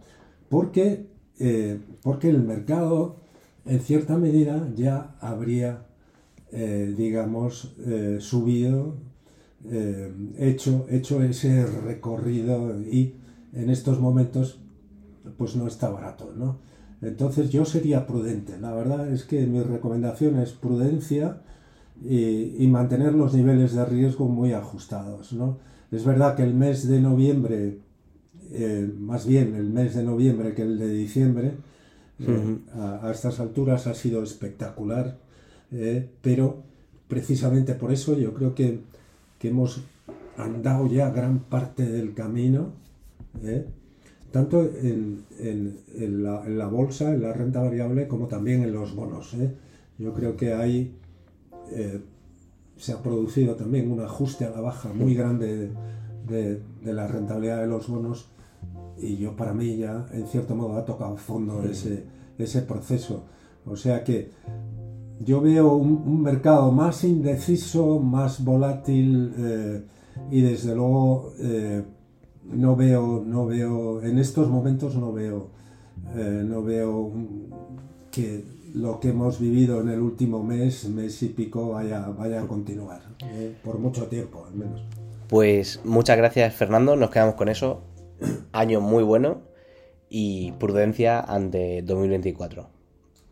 porque, 0.49 1.07
eh, 1.39 1.79
porque 2.01 2.29
el 2.29 2.41
mercado 2.43 3.17
en 3.65 3.79
cierta 3.79 4.17
medida 4.17 4.69
ya 4.75 5.15
habría, 5.19 5.85
eh, 6.51 6.93
digamos, 6.97 7.75
eh, 7.85 8.17
subido, 8.19 8.95
eh, 9.69 10.11
hecho, 10.37 10.85
hecho 10.89 11.21
ese 11.23 11.65
recorrido 11.65 12.79
y 12.81 13.15
en 13.53 13.69
estos 13.69 13.99
momentos 13.99 14.59
pues 15.37 15.55
no 15.55 15.67
está 15.67 15.89
barato, 15.89 16.33
¿no? 16.35 16.59
Entonces 17.01 17.49
yo 17.49 17.65
sería 17.65 18.05
prudente. 18.07 18.59
La 18.59 18.73
verdad 18.73 19.11
es 19.11 19.23
que 19.23 19.45
mi 19.45 19.61
recomendación 19.61 20.39
es 20.39 20.51
prudencia 20.51 21.41
y, 22.03 22.55
y 22.63 22.67
mantener 22.67 23.13
los 23.13 23.33
niveles 23.33 23.73
de 23.73 23.85
riesgo 23.85 24.27
muy 24.27 24.53
ajustados, 24.53 25.33
¿no? 25.33 25.59
Es 25.91 26.05
verdad 26.05 26.35
que 26.35 26.43
el 26.43 26.53
mes 26.53 26.87
de 26.87 27.01
noviembre, 27.01 27.79
más 28.97 29.27
bien 29.27 29.55
el 29.55 29.69
mes 29.69 29.95
de 29.95 30.03
noviembre 30.03 30.53
que 30.53 30.61
el 30.61 30.79
de 30.79 30.89
diciembre, 30.93 31.53
a, 32.73 33.11
estas 33.11 33.39
alturas 33.39 33.87
ha 33.87 33.93
sido 33.93 34.23
espectacular, 34.23 35.17
eh, 35.71 36.09
pero 36.21 36.63
precisamente 37.07 37.73
por 37.73 37.91
eso 37.91 38.17
yo 38.17 38.33
creo 38.33 38.55
que, 38.55 38.79
que, 39.41 39.49
hemos 39.49 39.83
andado 40.37 40.87
ya 40.87 41.09
gran 41.09 41.39
parte 41.39 41.85
del 41.85 42.13
camino, 42.13 42.73
eh, 43.43 43.65
tanto 44.31 44.61
en, 44.61 45.25
en, 45.39 45.79
en, 45.95 46.23
la, 46.23 46.45
en, 46.45 46.57
la, 46.57 46.67
bolsa, 46.67 47.13
en 47.13 47.21
la 47.21 47.33
renta 47.33 47.61
variable, 47.61 48.07
como 48.07 48.27
también 48.27 48.63
en 48.63 48.71
los 48.71 48.95
bonos. 48.95 49.33
Eh. 49.33 49.53
Yo 49.97 50.13
creo 50.13 50.37
que 50.37 50.53
ahí 50.53 50.95
se 52.81 52.93
ha 52.93 53.01
producido 53.03 53.55
también 53.55 53.91
un 53.91 53.99
ajuste 54.01 54.43
a 54.43 54.49
la 54.49 54.59
baja 54.59 54.91
muy 54.91 55.13
grande 55.13 55.69
de, 56.27 56.61
de, 56.83 56.93
la 56.93 57.07
rentabilidad 57.07 57.61
de 57.61 57.67
los 57.67 57.87
bonos 57.87 58.29
y 58.97 59.17
yo 59.17 59.35
para 59.35 59.53
mí 59.53 59.77
ya 59.77 60.07
en 60.11 60.25
cierto 60.27 60.55
modo 60.55 60.77
ha 60.77 60.83
tocado 60.83 61.15
fondo 61.15 61.63
ese, 61.63 62.05
ese 62.39 62.63
proceso. 62.63 63.25
O 63.67 63.75
sea 63.75 64.03
que 64.03 64.31
yo 65.23 65.41
veo 65.41 65.73
un, 65.73 66.21
mercado 66.21 66.71
más 66.71 67.03
indeciso, 67.03 67.99
más 67.99 68.43
volátil 68.43 69.33
eh, 69.37 69.81
y 70.29 70.41
desde 70.41 70.75
luego 70.75 71.33
eh, 71.39 71.83
no 72.45 72.75
veo, 72.75 73.23
no 73.25 73.45
veo, 73.45 74.01
en 74.01 74.17
estos 74.19 74.49
momentos 74.49 74.95
no 74.95 75.13
veo, 75.13 75.49
eh, 76.15 76.43
no 76.45 76.63
veo 76.63 77.11
que 78.11 78.43
lo 78.73 78.99
que 78.99 79.09
hemos 79.09 79.39
vivido 79.39 79.81
en 79.81 79.89
el 79.89 79.99
último 79.99 80.43
mes, 80.43 80.87
mes 80.89 81.21
y 81.23 81.29
pico, 81.29 81.71
vaya, 81.71 82.07
vaya 82.07 82.41
a 82.41 82.47
continuar, 82.47 83.01
por 83.63 83.79
mucho 83.79 84.07
tiempo 84.07 84.45
al 84.45 84.55
menos. 84.55 84.81
Pues 85.27 85.81
muchas 85.83 86.17
gracias 86.17 86.53
Fernando, 86.53 86.95
nos 86.95 87.09
quedamos 87.09 87.35
con 87.35 87.49
eso. 87.49 87.81
Año 88.51 88.81
muy 88.81 89.03
bueno 89.03 89.41
y 90.09 90.51
prudencia 90.53 91.19
ante 91.19 91.81
2024. 91.83 92.70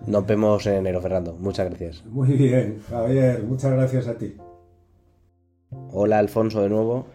Nos 0.07 0.25
vemos 0.25 0.65
en 0.65 0.75
enero, 0.75 1.01
Fernando. 1.01 1.35
Muchas 1.39 1.67
gracias. 1.69 2.05
Muy 2.05 2.33
bien, 2.33 2.81
Javier. 2.89 3.43
Muchas 3.43 3.71
gracias 3.71 4.07
a 4.07 4.17
ti. 4.17 4.35
Hola, 5.91 6.19
Alfonso, 6.19 6.61
de 6.61 6.69
nuevo. 6.69 7.05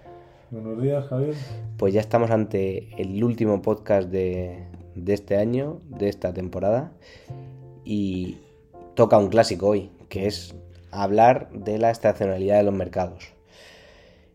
Buenos 0.50 0.80
días, 0.80 1.06
Javier. 1.06 1.34
Pues 1.76 1.94
ya 1.94 2.00
estamos 2.00 2.30
ante 2.30 2.90
el 3.00 3.24
último 3.24 3.62
podcast 3.62 4.08
de, 4.10 4.66
de 4.94 5.14
este 5.14 5.36
año, 5.36 5.80
de 5.88 6.08
esta 6.08 6.32
temporada. 6.34 6.92
Y 7.84 8.38
toca 8.94 9.18
un 9.18 9.28
clásico 9.28 9.68
hoy, 9.68 9.90
que 10.08 10.26
es 10.26 10.54
hablar 10.90 11.50
de 11.52 11.78
la 11.78 11.90
estacionalidad 11.90 12.58
de 12.58 12.64
los 12.64 12.74
mercados. 12.74 13.32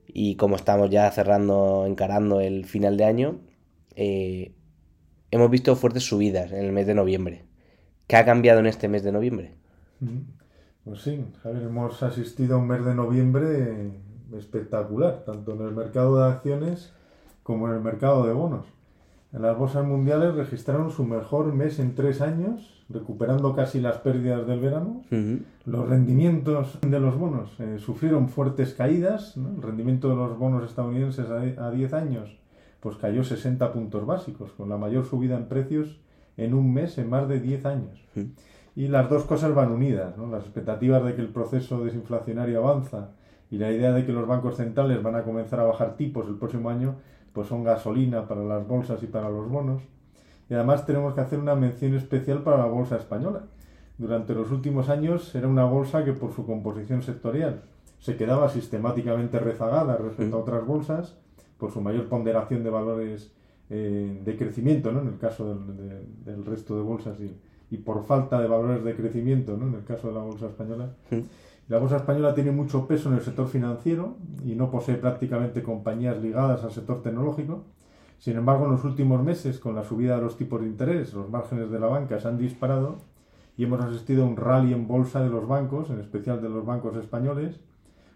Y 0.08 0.36
como 0.36 0.56
estamos 0.56 0.90
ya 0.90 1.10
cerrando, 1.12 1.86
encarando 1.86 2.42
el 2.42 2.66
final 2.66 2.98
de 2.98 3.06
año, 3.06 3.40
eh, 3.96 4.54
hemos 5.32 5.50
visto 5.52 5.76
fuertes 5.76 6.04
subidas 6.04 6.52
en 6.52 6.66
el 6.66 6.72
mes 6.72 6.88
de 6.88 6.96
noviembre. 6.96 7.46
¿Qué 8.10 8.18
ha 8.18 8.26
cambiado 8.26 8.60
en 8.60 8.66
este 8.66 8.88
mes 8.88 9.04
de 9.04 9.12
noviembre? 9.12 9.54
Pues 10.84 11.02
sí, 11.02 11.24
Javier, 11.44 11.62
hemos 11.66 12.02
asistido 12.02 12.56
a 12.56 12.58
un 12.58 12.68
mes 12.68 12.84
de 12.84 12.96
noviembre 12.96 13.92
espectacular, 14.36 15.22
tanto 15.28 15.54
en 15.54 15.62
el 15.62 15.76
mercado 15.76 16.18
de 16.18 16.28
acciones 16.28 16.92
como 17.44 17.68
en 17.68 17.76
el 17.76 17.82
mercado 17.82 18.26
de 18.26 18.34
bonos. 18.34 18.66
En 19.32 19.44
las 19.44 19.56
bolsas 19.56 19.86
mundiales 19.86 20.34
registraron 20.34 20.90
su 20.90 21.04
mejor 21.06 21.54
mes 21.54 21.78
en 21.78 21.94
tres 21.94 22.22
años, 22.22 22.84
recuperando 22.90 23.56
casi 23.56 23.80
las 23.80 24.00
pérdidas 24.00 24.48
del 24.48 24.60
verano. 24.60 25.04
Los 25.68 25.88
rendimientos 25.88 26.80
de 26.82 27.00
los 27.00 27.16
bonos 27.16 27.52
eh, 27.60 27.78
sufrieron 27.78 28.30
fuertes 28.30 28.74
caídas. 28.74 29.38
El 29.38 29.62
rendimiento 29.62 30.10
de 30.10 30.16
los 30.16 30.36
bonos 30.36 30.68
estadounidenses 30.68 31.28
a 31.30 31.70
10 31.70 31.94
años 31.94 32.40
pues 32.80 32.96
cayó 32.96 33.24
60 33.24 33.72
puntos 33.72 34.06
básicos, 34.06 34.52
con 34.54 34.70
la 34.70 34.78
mayor 34.78 35.06
subida 35.06 35.38
en 35.38 35.46
precios 35.48 36.00
en 36.40 36.54
un 36.54 36.74
mes 36.74 36.98
en 36.98 37.10
más 37.10 37.28
de 37.28 37.40
10 37.40 37.66
años. 37.66 38.02
Mm. 38.16 38.22
Y 38.76 38.88
las 38.88 39.10
dos 39.10 39.24
cosas 39.24 39.54
van 39.54 39.72
unidas, 39.72 40.18
¿no? 40.18 40.28
las 40.28 40.44
expectativas 40.44 41.04
de 41.04 41.16
que 41.16 41.22
el 41.22 41.30
proceso 41.30 41.84
desinflacionario 41.84 42.60
avanza 42.60 43.10
y 43.52 43.58
la 43.58 43.72
idea 43.72 43.92
de 43.92 44.06
que 44.06 44.14
los 44.14 44.28
bancos 44.28 44.58
centrales 44.58 45.04
van 45.04 45.16
a 45.16 45.24
comenzar 45.24 45.60
a 45.60 45.66
bajar 45.66 45.98
tipos 45.98 46.28
el 46.28 46.36
próximo 46.36 46.70
año, 46.70 46.96
pues 47.34 47.48
son 47.48 47.64
gasolina 47.64 48.28
para 48.28 48.44
las 48.44 48.68
bolsas 48.68 49.04
y 49.04 49.08
para 49.08 49.30
los 49.30 49.50
bonos. 49.50 49.82
Y 50.50 50.54
además 50.54 50.86
tenemos 50.86 51.14
que 51.14 51.22
hacer 51.22 51.40
una 51.40 51.56
mención 51.56 51.94
especial 51.96 52.42
para 52.44 52.58
la 52.58 52.66
bolsa 52.66 52.96
española. 52.96 53.44
Durante 53.98 54.34
los 54.34 54.52
últimos 54.52 54.90
años 54.90 55.36
era 55.36 55.48
una 55.48 55.66
bolsa 55.66 56.06
que 56.06 56.14
por 56.14 56.32
su 56.34 56.46
composición 56.46 57.02
sectorial 57.02 57.64
se 58.00 58.16
quedaba 58.16 58.50
sistemáticamente 58.50 59.40
rezagada 59.40 59.98
respecto 59.98 60.38
a 60.38 60.40
mm. 60.40 60.44
otras 60.44 60.66
bolsas 60.66 61.18
por 61.58 61.72
su 61.72 61.82
mayor 61.82 62.08
ponderación 62.08 62.64
de 62.64 62.70
valores 62.70 63.34
eh, 63.70 64.22
de 64.26 64.36
crecimiento, 64.36 64.92
¿no? 64.92 65.02
en 65.02 65.10
el 65.10 65.18
caso 65.18 65.56
del, 66.26 66.46
resto 66.46 66.76
de 66.76 66.82
bolsas, 66.82 67.20
y, 67.20 67.36
y, 67.70 67.78
por 67.78 68.04
falta 68.04 68.42
de 68.42 68.48
valores 68.48 68.84
de 68.84 68.96
crecimiento, 68.96 69.56
¿no? 69.58 69.68
en 69.68 69.76
el 69.76 69.84
caso 69.84 70.08
de 70.08 70.16
la 70.16 70.22
bolsa 70.22 70.48
española. 70.48 70.90
La 71.68 71.78
bolsa 71.78 71.98
española 71.98 72.34
tiene 72.34 72.52
mucho 72.52 72.88
peso 72.88 73.10
en 73.10 73.16
el 73.16 73.22
sector 73.22 73.48
financiero 73.48 74.18
y 74.44 74.56
no 74.56 74.72
posee 74.72 74.96
prácticamente 74.96 75.62
compañías 75.62 76.20
ligadas 76.20 76.64
al 76.64 76.72
sector 76.72 77.04
tecnológico. 77.04 77.64
Sin 78.18 78.38
embargo, 78.38 78.66
en 78.66 78.72
los 78.72 78.84
últimos 78.84 79.24
meses, 79.24 79.60
con 79.60 79.76
la 79.76 79.84
subida 79.84 80.16
de 80.16 80.24
los 80.24 80.36
tipos 80.36 80.62
de 80.62 80.68
interés, 80.68 81.14
los 81.14 81.30
márgenes 81.30 81.70
de 81.70 81.80
la 81.80 81.86
banca 81.86 82.20
se 82.20 82.28
han 82.28 82.40
disparado 82.40 82.98
y 83.56 83.66
hemos 83.66 83.82
asistido 83.82 84.24
a 84.24 84.28
un 84.28 84.36
rally 84.36 84.74
en 84.74 84.88
bolsa 84.88 85.22
de 85.22 85.30
los 85.30 85.48
bancos, 85.48 85.92
en 85.92 86.00
especial 86.00 86.42
de 86.42 86.50
los 86.50 86.66
bancos 86.66 86.98
españoles, 86.98 87.60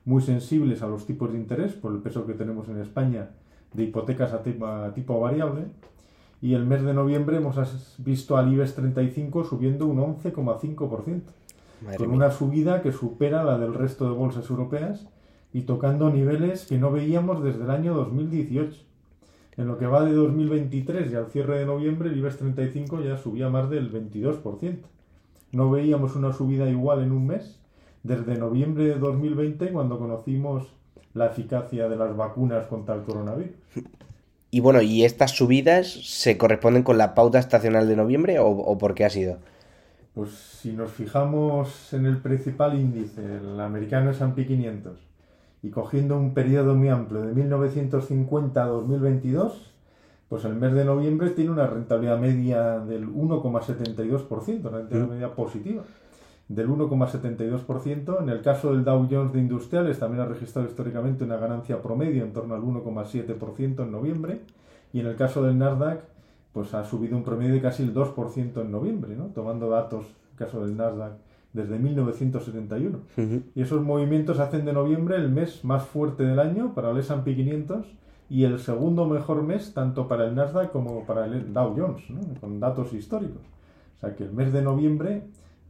muy 0.03 0.23
sensibles 0.23 0.81
a 0.81 0.87
los 0.87 1.05
tipos 1.05 1.31
de 1.31 1.37
interés 1.37 1.73
por 1.73 1.93
el 1.93 1.99
peso 1.99 2.25
que 2.25 2.33
tenemos 2.33 2.69
en 2.69 2.79
España 2.79 3.29
de 3.73 3.83
hipotecas 3.83 4.33
a 4.33 4.43
tipo, 4.43 5.19
variable. 5.19 5.65
Y 6.41 6.55
el 6.55 6.65
mes 6.65 6.83
de 6.83 6.93
noviembre 6.93 7.37
hemos 7.37 7.57
visto 7.99 8.37
al 8.37 8.51
IBEX 8.51 8.75
35 8.75 9.45
subiendo 9.45 9.87
un 9.87 9.97
11,5%, 9.97 11.21
con 11.97 12.11
una 12.11 12.31
subida 12.31 12.81
que 12.81 12.91
supera 12.91 13.43
la 13.43 13.57
del 13.57 13.73
resto 13.73 14.05
de 14.05 14.11
bolsas 14.15 14.49
europeas 14.49 15.07
y 15.53 15.61
tocando 15.61 16.09
niveles 16.09 16.65
que 16.65 16.77
no 16.77 16.91
veíamos 16.91 17.43
desde 17.43 17.63
el 17.63 17.69
año 17.69 17.93
2018. 17.93 18.81
En 19.55 19.67
lo 19.67 19.77
que 19.77 19.85
va 19.85 20.03
de 20.03 20.13
2023 20.13 21.11
y 21.11 21.15
al 21.15 21.27
cierre 21.27 21.59
de 21.59 21.65
noviembre, 21.65 22.09
el 22.09 22.17
IBEX 22.17 22.37
35 22.37 23.01
ya 23.01 23.17
subía 23.17 23.49
más 23.49 23.69
del 23.69 23.91
22%. 23.91 24.79
No 25.51 25.69
veíamos 25.69 26.15
una 26.15 26.33
subida 26.33 26.67
igual 26.69 27.03
en 27.03 27.11
un 27.11 27.27
mes 27.27 27.59
desde 28.01 28.37
noviembre 28.37 28.85
de 28.85 28.95
2020, 28.95 29.71
cuando 29.71 29.99
conocimos 29.99 30.73
la 31.13 31.27
eficacia 31.27 31.87
de 31.87 31.95
las 31.95 32.15
vacunas 32.15 32.65
contra 32.67 32.95
el 32.95 33.03
coronavirus. 33.03 33.53
Y 34.51 34.59
bueno, 34.59 34.81
¿y 34.81 35.03
estas 35.03 35.31
subidas 35.31 35.87
se 35.87 36.37
corresponden 36.37 36.83
con 36.83 36.97
la 36.97 37.15
pauta 37.15 37.39
estacional 37.39 37.87
de 37.87 37.95
noviembre 37.95 38.37
o, 38.39 38.77
por 38.77 38.93
qué 38.93 39.05
ha 39.05 39.09
sido? 39.09 39.37
Pues 40.13 40.29
si 40.31 40.73
nos 40.73 40.91
fijamos 40.91 41.91
en 41.93 42.05
el 42.05 42.17
principal 42.17 42.79
índice, 42.79 43.21
el 43.37 43.59
americano 43.59 44.11
S&P 44.11 44.45
500, 44.45 44.99
y 45.63 45.69
cogiendo 45.69 46.17
un 46.17 46.35
periodo 46.35 46.75
muy 46.75 46.89
amplio 46.89 47.21
de 47.21 47.33
1950 47.33 48.63
a 48.63 48.67
2022, 48.67 49.71
pues 50.29 50.45
el 50.45 50.53
mes 50.53 50.73
de 50.73 50.85
noviembre 50.85 51.31
tiene 51.31 51.49
una 51.49 51.65
rentabilidad 51.65 52.19
media 52.19 52.79
del 52.79 53.07
1,72%, 53.07 54.59
una 54.59 54.77
rentabilidad 54.77 55.07
media 55.07 55.33
positiva 55.33 55.83
del 56.47 56.69
1,72%. 56.69 58.21
En 58.21 58.29
el 58.29 58.41
caso 58.41 58.73
del 58.73 58.83
Dow 58.83 59.07
Jones 59.09 59.33
de 59.33 59.39
Industriales 59.39 59.99
también 59.99 60.21
ha 60.21 60.25
registrado 60.25 60.67
históricamente 60.67 61.23
una 61.23 61.37
ganancia 61.37 61.81
promedio 61.81 62.23
en 62.23 62.33
torno 62.33 62.55
al 62.55 62.61
1,7% 62.61 63.83
en 63.83 63.91
noviembre. 63.91 64.41
Y 64.91 64.99
en 64.99 65.07
el 65.07 65.15
caso 65.15 65.43
del 65.43 65.57
Nasdaq, 65.57 66.01
pues 66.53 66.73
ha 66.73 66.83
subido 66.83 67.17
un 67.17 67.23
promedio 67.23 67.53
de 67.53 67.61
casi 67.61 67.83
el 67.83 67.93
2% 67.93 68.61
en 68.61 68.71
noviembre, 68.71 69.15
¿no? 69.15 69.25
tomando 69.27 69.69
datos, 69.69 70.05
en 70.05 70.31
el 70.31 70.37
caso 70.37 70.63
del 70.63 70.77
Nasdaq, 70.77 71.13
desde 71.51 71.79
1971. 71.79 72.99
Y 73.55 73.61
esos 73.61 73.81
movimientos 73.81 74.39
hacen 74.39 74.65
de 74.65 74.73
noviembre 74.73 75.15
el 75.15 75.29
mes 75.29 75.63
más 75.65 75.83
fuerte 75.83 76.23
del 76.23 76.39
año 76.39 76.73
para 76.75 76.91
el 76.91 76.97
S&P 76.97 77.35
500 77.35 77.85
y 78.29 78.43
el 78.45 78.59
segundo 78.59 79.05
mejor 79.05 79.43
mes 79.43 79.73
tanto 79.73 80.07
para 80.07 80.25
el 80.25 80.35
Nasdaq 80.35 80.71
como 80.71 81.05
para 81.05 81.25
el 81.25 81.53
Dow 81.53 81.75
Jones, 81.75 82.09
¿no? 82.09 82.21
con 82.39 82.59
datos 82.59 82.93
históricos. 82.93 83.41
O 83.97 83.99
sea 83.99 84.15
que 84.15 84.23
el 84.23 84.31
mes 84.31 84.53
de 84.53 84.61
noviembre 84.61 85.23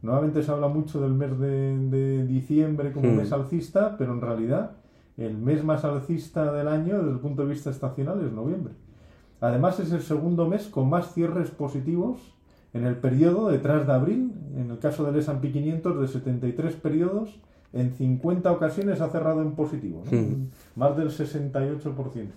Nuevamente 0.04 0.42
se 0.42 0.50
habla 0.50 0.68
mucho 0.68 1.00
del 1.00 1.14
mes 1.14 1.38
de, 1.38 2.26
diciembre 2.26 2.92
como 2.92 3.08
hmm. 3.08 3.16
mes 3.16 3.32
alcista, 3.32 3.96
pero 3.96 4.12
en 4.12 4.20
realidad 4.20 4.72
el 5.16 5.38
mes 5.38 5.64
más 5.64 5.82
alcista 5.82 6.52
del 6.52 6.68
año 6.68 6.98
desde 6.98 7.12
el 7.12 7.20
punto 7.20 7.40
de 7.42 7.48
vista 7.48 7.70
estacional 7.70 8.22
es 8.22 8.30
noviembre. 8.30 8.74
Además 9.40 9.80
es 9.80 9.92
el 9.92 10.02
segundo 10.02 10.46
mes 10.46 10.66
con 10.66 10.90
más 10.90 11.14
cierres 11.14 11.50
positivos 11.50 12.20
en 12.74 12.84
el 12.84 12.96
periodo 12.96 13.48
detrás 13.48 13.86
de 13.86 13.92
abril. 13.94 14.34
En 14.54 14.70
el 14.70 14.78
caso 14.78 15.04
del 15.04 15.16
S&P 15.16 15.50
500 15.50 15.98
de 15.98 16.08
73 16.08 16.74
periodos, 16.74 17.40
en 17.72 17.94
50 17.94 18.52
ocasiones 18.52 19.00
ha 19.00 19.08
cerrado 19.08 19.40
en 19.40 19.52
positivo, 19.52 20.02
hmm. 20.10 20.48
más 20.76 20.98
del 20.98 21.08
68%. 21.08 22.28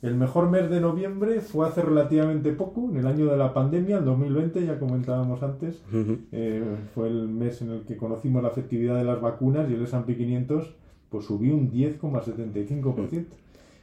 El 0.00 0.14
mejor 0.14 0.48
mes 0.48 0.70
de 0.70 0.80
noviembre 0.80 1.40
fue 1.40 1.66
hace 1.66 1.82
relativamente 1.82 2.52
poco, 2.52 2.88
en 2.88 2.98
el 2.98 3.06
año 3.06 3.26
de 3.26 3.36
la 3.36 3.52
pandemia, 3.52 3.98
el 3.98 4.04
2020, 4.04 4.64
ya 4.64 4.78
comentábamos 4.78 5.42
antes. 5.42 5.82
Eh, 6.30 6.62
fue 6.94 7.08
el 7.08 7.26
mes 7.28 7.62
en 7.62 7.72
el 7.72 7.80
que 7.82 7.96
conocimos 7.96 8.42
la 8.42 8.50
efectividad 8.50 8.96
de 8.96 9.04
las 9.04 9.20
vacunas 9.20 9.68
y 9.68 9.74
el 9.74 9.82
S&P 9.82 10.16
500 10.16 10.72
pues, 11.08 11.24
subió 11.24 11.56
un 11.56 11.72
10,75%. 11.72 13.26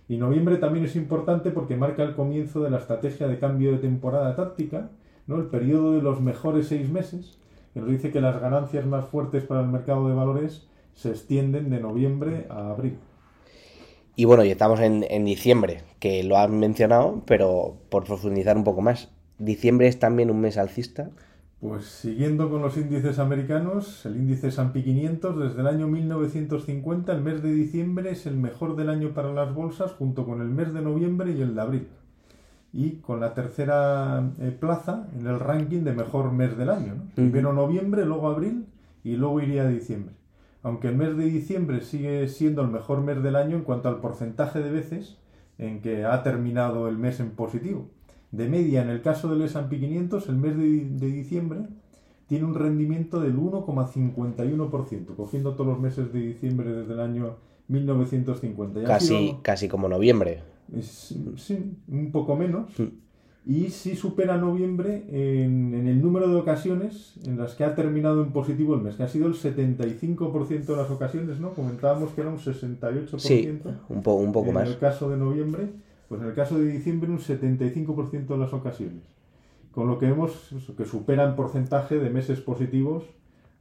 Y 0.07 0.17
noviembre 0.17 0.55
también 0.55 0.85
es 0.85 0.95
importante 0.95 1.51
porque 1.51 1.75
marca 1.75 2.03
el 2.03 2.15
comienzo 2.15 2.61
de 2.61 2.69
la 2.69 2.77
estrategia 2.77 3.27
de 3.27 3.37
cambio 3.37 3.73
de 3.73 3.79
temporada 3.79 4.35
táctica, 4.37 4.91
¿no? 5.27 5.35
el 5.35 5.47
periodo 5.47 5.93
de 5.93 6.01
los 6.01 6.21
mejores 6.21 6.67
seis 6.67 6.89
meses, 6.89 7.39
que 7.73 7.81
nos 7.81 7.89
dice 7.89 8.11
que 8.11 8.21
las 8.21 8.39
ganancias 8.39 8.85
más 8.85 9.05
fuertes 9.05 9.43
para 9.43 9.61
el 9.61 9.67
mercado 9.67 10.07
de 10.07 10.15
valores 10.15 10.65
se 10.93 11.09
extienden 11.09 11.69
de 11.69 11.81
noviembre 11.81 12.45
a 12.49 12.69
abril. 12.69 12.97
Y 14.17 14.23
bueno, 14.25 14.45
y 14.45 14.49
estamos 14.49 14.79
en, 14.79 15.05
en, 15.09 15.25
diciembre, 15.25 15.83
que 15.99 16.23
lo 16.23 16.37
han 16.37 16.57
mencionado, 16.57 17.21
pero 17.25 17.75
por 17.89 18.05
profundizar 18.05 18.55
un 18.55 18.63
poco 18.63 18.81
más. 18.81 19.09
¿Diciembre 19.39 19.87
es 19.87 19.99
también 19.99 20.31
un 20.31 20.39
mes 20.39 20.57
alcista? 20.57 21.09
Pues 21.59 21.85
siguiendo 21.85 22.49
con 22.49 22.61
los 22.61 22.77
índices 22.77 23.19
americanos, 23.19 24.05
el 24.05 24.15
índice 24.15 24.47
S&P 24.47 24.83
500 24.83 25.37
desde 25.37 25.61
el 25.61 25.67
año 25.67 25.87
1950, 25.87 27.11
el 27.11 27.21
mes 27.21 27.43
de 27.43 27.51
diciembre 27.51 28.11
es 28.11 28.25
el 28.25 28.37
mejor 28.37 28.77
del 28.77 28.89
año 28.89 29.13
para 29.13 29.33
las 29.33 29.53
bolsas 29.53 29.91
junto 29.91 30.25
con 30.25 30.41
el 30.41 30.47
mes 30.47 30.73
de 30.73 30.81
noviembre 30.81 31.31
y 31.31 31.41
el 31.41 31.53
de 31.53 31.61
abril. 31.61 31.87
Y 32.71 32.97
con 32.97 33.19
la 33.19 33.33
tercera 33.33 34.31
eh, 34.39 34.55
plaza 34.57 35.07
en 35.19 35.27
el 35.27 35.39
ranking 35.39 35.81
de 35.81 35.91
mejor 35.91 36.31
mes 36.31 36.57
del 36.57 36.69
año. 36.69 36.93
Primero 37.15 37.51
noviembre, 37.51 38.05
luego 38.05 38.29
abril 38.29 38.67
y 39.03 39.17
luego 39.17 39.41
iría 39.41 39.63
a 39.63 39.67
diciembre 39.67 40.13
aunque 40.65 40.87
el 40.87 40.95
mes 40.95 41.15
de 41.15 41.25
diciembre 41.25 41.81
sigue 41.81 42.27
siendo 42.27 42.63
el 42.63 42.69
mejor 42.69 43.01
mes 43.01 43.21
del 43.21 43.35
año 43.35 43.55
en 43.55 43.63
cuanto 43.63 43.87
al 43.87 44.01
porcentaje 44.01 44.63
de 44.63 44.71
veces 44.71 45.15
en 45.59 45.79
que 45.79 46.05
ha 46.05 46.23
terminado 46.23 46.87
el 46.87 46.97
mes 46.97 47.19
en 47.19 47.29
positivo. 47.29 47.87
De 48.31 48.49
media, 48.49 48.81
en 48.81 48.89
el 48.89 49.03
caso 49.03 49.29
del 49.29 49.43
S&P 49.43 49.79
500, 49.79 50.27
el 50.27 50.37
mes 50.37 50.57
de, 50.57 51.11
diciembre 51.11 51.59
tiene 52.25 52.45
un 52.45 52.55
rendimiento 52.55 53.19
del 53.19 53.37
1,51%, 53.37 55.15
cogiendo 55.15 55.53
todos 55.53 55.67
los 55.67 55.79
meses 55.79 56.11
de 56.11 56.19
diciembre 56.19 56.71
desde 56.71 56.93
el 56.93 56.99
año 56.99 57.35
1950. 57.67 58.85
Casi, 58.85 59.37
casi 59.43 59.67
como 59.67 59.87
noviembre. 59.87 60.41
sí, 60.81 61.77
un 61.87 62.11
poco 62.11 62.35
menos. 62.35 62.71
Y 63.47 63.69
sí 63.69 63.95
supera 63.95 64.37
noviembre 64.37 65.05
en, 65.07 65.87
el 65.87 66.01
número 66.01 66.27
de 66.27 66.35
ocasiones 66.35 67.19
en 67.25 67.37
las 67.37 67.53
que 67.53 67.63
ha 67.63 67.75
terminado 67.75 68.23
en 68.23 68.31
positivo 68.31 68.73
el 68.73 68.81
mes, 68.81 68.95
que 68.95 69.03
ha 69.03 69.07
sido 69.07 69.27
el 69.27 69.35
75% 69.35 70.65
de 70.65 70.75
las 70.75 70.89
ocasiones, 70.89 71.39
¿no? 71.39 71.53
Comentábamos 71.53 72.09
que 72.13 72.21
era 72.21 72.31
un 72.31 72.39
68%. 72.39 73.19
Sí, 73.19 73.59
un, 73.89 73.97
un 73.97 74.31
poco 74.31 74.51
más. 74.51 74.65
En 74.65 74.73
el 74.73 74.79
caso 74.79 75.11
de 75.11 75.17
noviembre, 75.17 75.69
pues 76.09 76.21
en 76.21 76.27
el 76.27 76.33
caso 76.33 76.57
de 76.57 76.65
diciembre 76.65 77.11
un 77.11 77.19
75% 77.19 78.25
de 78.25 78.37
las 78.37 78.51
ocasiones. 78.51 79.03
Con 79.71 79.87
lo 79.87 79.99
que 79.99 80.07
vemos 80.07 80.49
que 80.75 80.85
supera 80.85 81.25
en 81.25 81.35
porcentaje 81.35 81.99
de 81.99 82.09
meses 82.09 82.39
positivos 82.41 83.03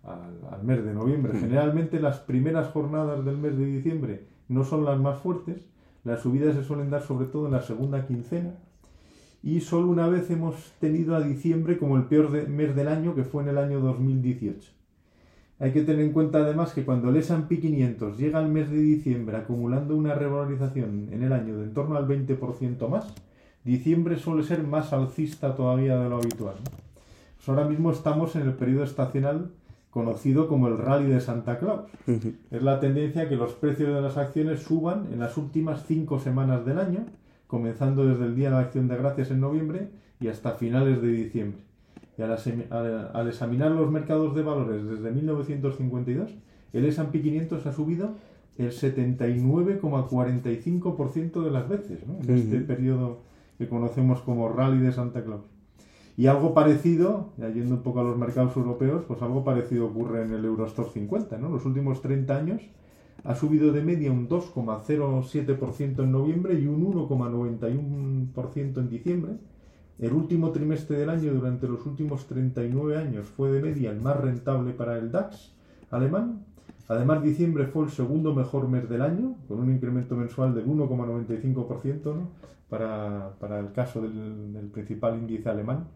al, 0.03 0.39
al 0.51 0.65
mes 0.65 0.83
de 0.83 0.95
noviembre. 0.95 1.35
Mm. 1.35 1.41
Generalmente 1.41 2.01
las 2.01 2.21
primeras 2.21 2.69
jornadas 2.69 3.23
del 3.23 3.37
mes 3.37 3.59
de 3.59 3.67
diciembre 3.67 4.25
no 4.49 4.65
son 4.65 4.87
las 4.87 4.99
más 4.99 5.19
fuertes, 5.19 5.69
las 6.05 6.21
subidas 6.21 6.55
se 6.55 6.65
suelen 6.65 6.89
dar 6.89 7.03
sobre 7.03 7.27
todo 7.27 7.47
en 7.47 7.53
la 7.53 7.63
segunda 7.63 8.07
quincena, 8.07 8.55
y 9.45 9.61
solo 9.61 9.89
una 9.89 10.09
vez 10.09 10.31
hemos 10.31 10.73
tenido 10.81 11.15
a 11.15 11.21
diciembre 11.21 11.77
como 11.77 11.99
el 11.99 12.05
peor 12.05 12.31
mes 12.49 12.75
del 12.75 12.89
año, 12.89 13.15
que 13.15 13.25
fue 13.25 13.43
en 13.43 13.51
el 13.51 13.59
año 13.59 13.79
2018. 13.79 14.73
Hay 15.61 15.71
que 15.73 15.83
tener 15.83 16.01
en 16.01 16.13
cuenta 16.13 16.39
además 16.39 16.73
que 16.73 16.83
cuando 16.83 17.11
el 17.11 17.17
S&P 17.17 17.61
500 17.61 18.17
llega 18.17 18.39
al 18.39 18.49
mes 18.49 18.71
de 18.71 18.79
diciembre 18.79 19.37
acumulando 19.37 19.97
una 19.97 20.15
revalorización 20.15 21.11
en 21.13 21.23
el 21.23 21.33
año 21.35 21.59
de 21.59 21.65
en 21.65 21.75
torno 21.75 21.99
al 21.99 22.09
20% 22.09 22.89
más, 22.89 23.13
diciembre 23.65 24.17
suele 24.17 24.45
ser 24.45 24.63
más 24.63 24.95
alcista 24.95 25.55
todavía 25.55 25.99
de 25.99 26.09
lo 26.09 26.17
habitual. 26.17 26.57
Pues 27.37 27.47
ahora 27.47 27.69
mismo 27.69 27.91
estamos 27.91 28.35
en 28.37 28.43
el 28.43 28.55
periodo 28.55 28.85
estacional 28.85 29.51
conocido 29.91 30.49
como 30.49 30.69
el 30.69 30.79
rally 30.79 31.11
de 31.11 31.21
Santa 31.21 31.59
Claus. 31.59 31.83
es 32.07 32.63
la 32.63 32.81
tendencia 32.81 33.29
que 33.29 33.37
los 33.37 33.53
precios 33.53 33.95
de 33.95 34.01
las 34.01 34.17
acciones 34.17 34.63
suban 34.63 35.09
en 35.13 35.19
las 35.19 35.37
últimas 35.37 35.85
cinco 35.87 36.19
semanas 36.19 36.65
del 36.65 36.79
año, 36.79 37.05
comenzando 37.47 38.07
desde 38.07 38.25
el 38.25 38.35
Día 38.35 38.51
de 38.51 38.57
la 38.57 38.61
Acción 38.61 38.89
de 38.89 38.97
Gracias 38.97 39.31
en 39.31 39.41
noviembre 39.41 39.91
y 40.21 40.29
hasta 40.29 40.53
finales 40.53 41.03
de 41.03 41.09
diciembre. 41.09 41.61
Y 42.17 42.23
al, 42.23 42.33
examinar 43.29 43.73
los 43.73 43.91
mercados 43.91 44.35
de 44.35 44.43
valores 44.43 44.85
desde 44.85 45.11
1952, 45.11 46.31
el 46.73 46.85
S&P 46.85 47.21
500 47.21 47.67
ha 47.67 47.73
subido 47.73 48.15
el 48.57 48.71
79,45% 48.71 51.43
de 51.43 51.51
las 51.51 51.69
veces, 51.69 51.99
en 52.23 52.35
este 52.35 52.61
periodo 52.61 53.23
que 53.59 53.69
conocemos 53.69 54.21
como 54.21 54.49
rally 54.49 54.79
de 54.79 54.93
Santa 54.93 55.25
Claus. 55.25 55.43
Y 56.17 56.29
algo 56.29 56.55
parecido, 56.55 57.33
yendo 57.37 57.75
un 57.75 57.83
poco 57.83 57.99
a 58.01 58.05
los 58.05 58.17
mercados 58.17 58.57
europeos, 58.57 59.03
pues 59.07 59.21
algo 59.21 59.43
parecido 59.43 59.87
ocurre 59.87 60.23
en 60.23 60.33
el 60.33 60.45
Eurostor 60.45 60.93
50. 60.93 61.39
¿no? 61.39 61.49
Los 61.49 61.65
últimos 61.65 62.01
30 62.03 62.37
años 62.37 62.63
ha 63.25 63.35
subido 63.35 63.73
de 63.73 63.83
media 63.83 64.13
un 64.13 64.29
2,07% 64.29 66.03
en 66.03 66.13
noviembre 66.13 66.55
y 66.55 66.67
un 66.67 66.93
1,91% 66.93 68.79
en 68.79 68.89
diciembre. 68.89 69.33
El 69.99 70.13
último 70.13 70.51
trimestre 70.53 70.99
del 70.99 71.11
año 71.11 71.33
durante 71.33 71.67
los 71.67 71.85
últimos 71.87 72.27
39 72.27 72.97
años 72.97 73.27
fue 73.29 73.51
de 73.51 73.61
media 73.63 73.91
el 73.91 74.01
más 74.01 74.17
rentable 74.19 74.73
para 74.73 74.99
el 74.99 75.11
DAX 75.11 75.53
alemán, 75.91 76.45
Además, 76.89 77.23
diciembre 77.23 77.67
fue 77.67 77.85
el 77.85 77.91
segundo 77.91 78.35
mejor 78.35 78.69
mes 78.69 78.89
del 78.89 79.01
año, 79.01 79.37
con 79.49 79.59
un 79.61 79.73
incremento 79.73 80.17
mensual 80.17 80.55
del 80.55 80.67
1,95% 80.67 82.05
¿no? 82.05 82.29
para, 82.69 83.33
para, 83.41 83.59
el 83.59 83.73
caso 83.73 84.03
del, 84.03 84.53
del, 84.53 84.67
principal 84.67 85.17
índice 85.17 85.49
alemán. 85.49 85.87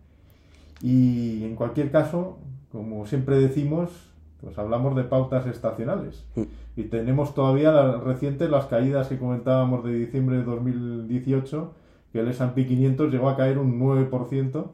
Y 0.80 1.44
en 1.44 1.56
cualquier 1.56 1.90
caso, 1.90 2.38
como 2.72 3.06
siempre 3.06 3.38
decimos, 3.38 3.90
pues 4.40 4.56
hablamos 4.58 4.94
de 4.96 5.04
pautas 5.04 5.46
estacionales. 5.46 6.24
Mm. 6.36 6.42
Y 6.76 6.84
tenemos 6.84 7.34
todavía 7.34 7.72
las 7.72 8.02
recientes 8.02 8.50
las 8.50 8.66
caídas 8.66 9.08
que 9.08 9.18
comentábamos 9.18 9.84
de 9.84 9.92
diciembre 9.94 10.38
de 10.38 10.44
2018, 10.44 11.72
que 12.12 12.20
el 12.20 12.28
S&P 12.28 12.66
500 12.66 13.12
llegó 13.12 13.28
a 13.28 13.36
caer 13.36 13.58
un 13.58 13.80
9%. 13.80 14.66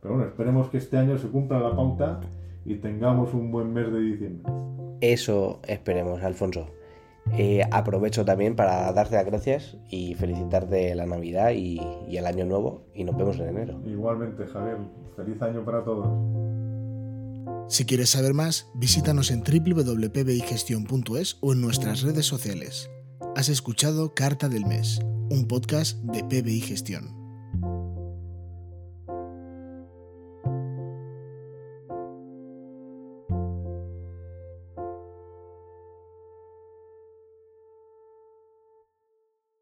Pero 0.00 0.14
bueno, 0.14 0.28
esperemos 0.28 0.68
que 0.68 0.78
este 0.78 0.96
año 0.96 1.18
se 1.18 1.28
cumpla 1.28 1.58
la 1.58 1.74
pauta 1.74 2.20
y 2.64 2.76
tengamos 2.76 3.34
un 3.34 3.50
buen 3.50 3.72
mes 3.72 3.92
de 3.92 4.00
diciembre. 4.00 4.52
Eso 5.00 5.60
esperemos, 5.66 6.22
Alfonso. 6.22 6.68
Eh, 7.36 7.62
aprovecho 7.70 8.24
también 8.24 8.56
para 8.56 8.90
darte 8.92 9.16
las 9.16 9.26
gracias 9.26 9.76
y 9.90 10.14
felicitarte 10.14 10.94
la 10.94 11.06
Navidad 11.06 11.50
y, 11.50 11.80
y, 12.08 12.16
el 12.16 12.26
Año 12.26 12.46
Nuevo 12.46 12.82
y 12.94 13.04
nos 13.04 13.16
vemos 13.16 13.38
en 13.38 13.48
enero. 13.48 13.80
Igualmente, 13.84 14.46
Javier. 14.46 14.78
Feliz 15.14 15.42
año 15.42 15.64
para 15.64 15.84
todos. 15.84 16.47
Si 17.68 17.84
quieres 17.84 18.10
saber 18.10 18.32
más, 18.32 18.68
visítanos 18.74 19.30
en 19.30 19.42
www.pbigestion.es 19.42 21.36
o 21.40 21.52
en 21.52 21.60
nuestras 21.60 22.00
redes 22.00 22.24
sociales. 22.26 22.88
Has 23.36 23.50
escuchado 23.50 24.14
Carta 24.14 24.48
del 24.48 24.64
Mes, 24.64 25.00
un 25.30 25.46
podcast 25.46 25.98
de 25.98 26.24
PBI 26.24 26.60
Gestión. 26.60 27.17